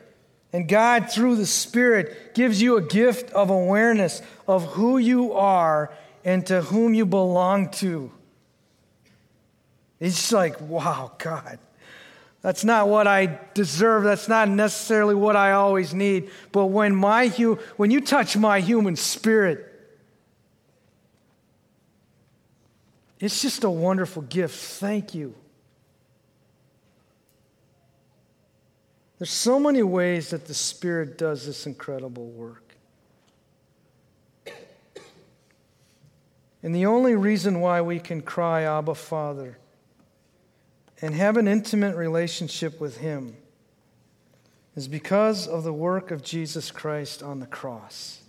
And 0.56 0.70
God, 0.70 1.12
through 1.12 1.36
the 1.36 1.46
Spirit, 1.46 2.34
gives 2.34 2.62
you 2.62 2.78
a 2.78 2.82
gift 2.82 3.30
of 3.32 3.50
awareness 3.50 4.22
of 4.48 4.64
who 4.64 4.98
you 4.98 5.34
are 5.34 5.92
and 6.24 6.46
to 6.46 6.62
whom 6.62 6.94
you 6.94 7.06
belong 7.06 7.72
to. 7.72 8.10
It's 10.00 10.32
like, 10.32 10.62
wow, 10.62 11.12
God. 11.18 11.60
That's 12.42 12.64
not 12.64 12.88
what 12.88 13.06
I 13.06 13.38
deserve. 13.54 14.06
That's 14.06 14.30
not 14.30 14.48
necessarily 14.48 15.14
what 15.14 15.36
I 15.36 15.52
always 15.52 15.94
need. 15.94 16.30
But 16.54 16.68
when, 16.68 16.96
my, 16.96 17.28
hu- 17.28 17.60
when 17.76 17.92
you 17.92 18.00
touch 18.00 18.38
my 18.38 18.62
human 18.62 18.96
spirit, 18.96 19.70
it's 23.20 23.42
just 23.42 23.66
a 23.66 23.70
wonderful 23.70 24.22
gift. 24.22 24.56
Thank 24.56 25.14
you. 25.14 25.36
There's 29.18 29.30
so 29.30 29.60
many 29.60 29.82
ways 29.82 30.30
that 30.32 30.46
the 30.46 30.54
Spirit 30.54 31.18
does 31.18 31.46
this 31.46 31.66
incredible 31.66 32.28
work. 32.28 32.76
And 36.62 36.74
the 36.74 36.88
only 36.88 37.16
reason 37.16 37.62
why 37.62 37.82
we 37.82 38.00
can 38.00 38.22
cry, 38.22 38.64
Abba, 38.64 38.96
Father, 38.96 39.60
and 41.02 41.14
have 41.14 41.38
an 41.38 41.48
intimate 41.48 41.96
relationship 41.96 42.82
with 42.82 42.98
Him 42.98 43.38
is 44.76 44.88
because 44.88 45.48
of 45.48 45.64
the 45.64 45.72
work 45.72 46.12
of 46.12 46.24
Jesus 46.24 46.72
Christ 46.72 47.22
on 47.22 47.40
the 47.40 47.46
cross. 47.46 48.22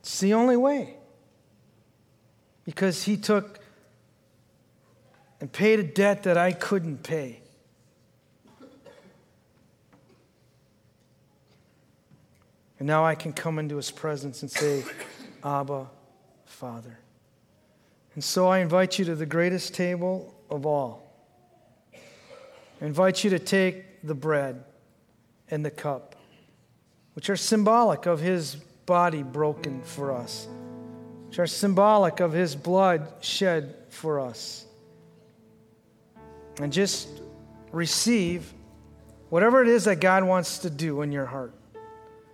It's 0.00 0.20
the 0.20 0.34
only 0.34 0.56
way. 0.56 0.98
Because 2.64 3.04
He 3.04 3.16
took 3.16 3.60
and 5.40 5.50
paid 5.50 5.80
a 5.80 5.84
debt 5.84 6.22
that 6.24 6.36
I 6.36 6.52
couldn't 6.52 7.02
pay. 7.02 7.40
And 12.78 12.86
now 12.86 13.04
I 13.04 13.14
can 13.14 13.32
come 13.32 13.58
into 13.58 13.76
his 13.76 13.90
presence 13.90 14.42
and 14.42 14.50
say, 14.50 14.84
Abba, 15.42 15.88
Father. 16.44 16.98
And 18.14 18.22
so 18.22 18.48
I 18.48 18.58
invite 18.58 18.98
you 18.98 19.04
to 19.06 19.14
the 19.14 19.26
greatest 19.26 19.74
table 19.74 20.34
of 20.50 20.66
all. 20.66 21.06
I 22.80 22.86
invite 22.86 23.24
you 23.24 23.30
to 23.30 23.38
take 23.38 24.02
the 24.02 24.14
bread 24.14 24.64
and 25.50 25.64
the 25.64 25.70
cup, 25.70 26.16
which 27.14 27.30
are 27.30 27.36
symbolic 27.36 28.06
of 28.06 28.20
his 28.20 28.56
body 28.84 29.22
broken 29.22 29.82
for 29.82 30.12
us, 30.12 30.46
which 31.28 31.38
are 31.38 31.46
symbolic 31.46 32.20
of 32.20 32.32
his 32.32 32.54
blood 32.54 33.08
shed 33.20 33.74
for 33.88 34.20
us. 34.20 34.66
And 36.60 36.72
just 36.72 37.08
receive 37.72 38.52
whatever 39.28 39.62
it 39.62 39.68
is 39.68 39.84
that 39.84 40.00
God 40.00 40.24
wants 40.24 40.58
to 40.60 40.70
do 40.70 41.02
in 41.02 41.12
your 41.12 41.26
heart. 41.26 41.54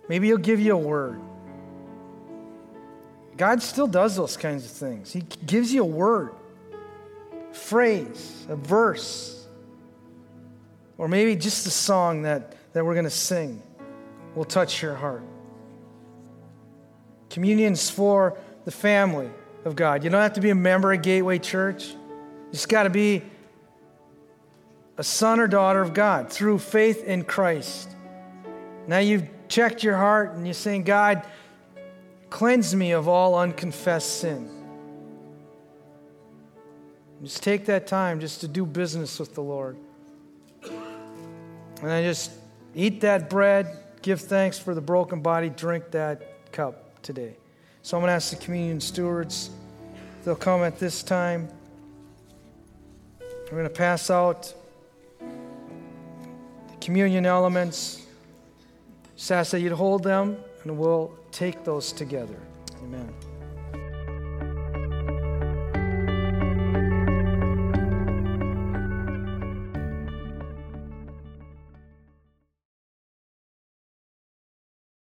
Maybe 0.09 0.27
He'll 0.27 0.37
give 0.37 0.59
you 0.59 0.73
a 0.73 0.77
word. 0.77 1.21
God 3.37 3.61
still 3.61 3.87
does 3.87 4.15
those 4.15 4.37
kinds 4.37 4.65
of 4.65 4.71
things. 4.71 5.11
He 5.11 5.23
gives 5.45 5.73
you 5.73 5.81
a 5.81 5.87
word, 5.87 6.33
phrase, 7.51 8.45
a 8.47 8.55
verse, 8.55 9.47
or 10.97 11.07
maybe 11.07 11.35
just 11.35 11.65
a 11.65 11.71
song 11.71 12.23
that, 12.23 12.55
that 12.73 12.85
we're 12.85 12.93
going 12.93 13.05
to 13.05 13.09
sing 13.09 13.61
will 14.35 14.45
touch 14.45 14.81
your 14.81 14.95
heart. 14.95 15.23
Communion's 17.29 17.89
for 17.89 18.37
the 18.65 18.71
family 18.71 19.29
of 19.65 19.75
God. 19.75 20.03
You 20.03 20.09
don't 20.09 20.21
have 20.21 20.33
to 20.33 20.41
be 20.41 20.51
a 20.51 20.55
member 20.55 20.93
of 20.93 21.01
Gateway 21.01 21.39
Church. 21.39 21.87
You 21.87 22.51
just 22.51 22.69
got 22.69 22.83
to 22.83 22.89
be 22.89 23.23
a 24.97 25.03
son 25.03 25.39
or 25.39 25.47
daughter 25.47 25.81
of 25.81 25.93
God 25.93 26.31
through 26.31 26.59
faith 26.59 27.03
in 27.03 27.23
Christ. 27.23 27.89
Now 28.87 28.99
you've 28.99 29.27
checked 29.53 29.83
your 29.83 29.95
heart 29.95 30.33
and 30.33 30.47
you're 30.47 30.53
saying, 30.55 30.83
God, 30.83 31.23
cleanse 32.31 32.75
me 32.75 32.91
of 32.91 33.07
all 33.07 33.35
unconfessed 33.35 34.19
sin. 34.19 34.49
Just 37.21 37.43
take 37.43 37.67
that 37.67 37.85
time 37.85 38.19
just 38.19 38.41
to 38.41 38.47
do 38.47 38.65
business 38.65 39.19
with 39.19 39.35
the 39.35 39.43
Lord. 39.43 39.77
And 40.63 41.91
I 41.91 42.01
just 42.01 42.31
eat 42.73 43.01
that 43.01 43.29
bread, 43.29 43.77
give 44.01 44.21
thanks 44.21 44.57
for 44.57 44.73
the 44.73 44.81
broken 44.81 45.21
body, 45.21 45.49
drink 45.49 45.91
that 45.91 46.51
cup 46.51 47.01
today. 47.03 47.37
So 47.83 47.95
I'm 47.95 48.01
going 48.01 48.09
to 48.09 48.13
ask 48.13 48.31
the 48.31 48.43
communion 48.43 48.81
stewards, 48.81 49.51
they'll 50.23 50.35
come 50.35 50.63
at 50.63 50.79
this 50.79 51.03
time. 51.03 51.47
We're 53.19 53.59
going 53.59 53.63
to 53.65 53.69
pass 53.69 54.09
out 54.09 54.51
the 55.19 56.77
communion 56.81 57.27
elements. 57.27 58.02
Ask 59.31 59.51
that 59.51 59.61
you'd 59.61 59.71
hold 59.71 60.03
them, 60.03 60.37
and 60.63 60.77
we'll 60.77 61.11
take 61.31 61.63
those 61.63 61.91
together. 61.91 62.35
Amen. 62.83 63.13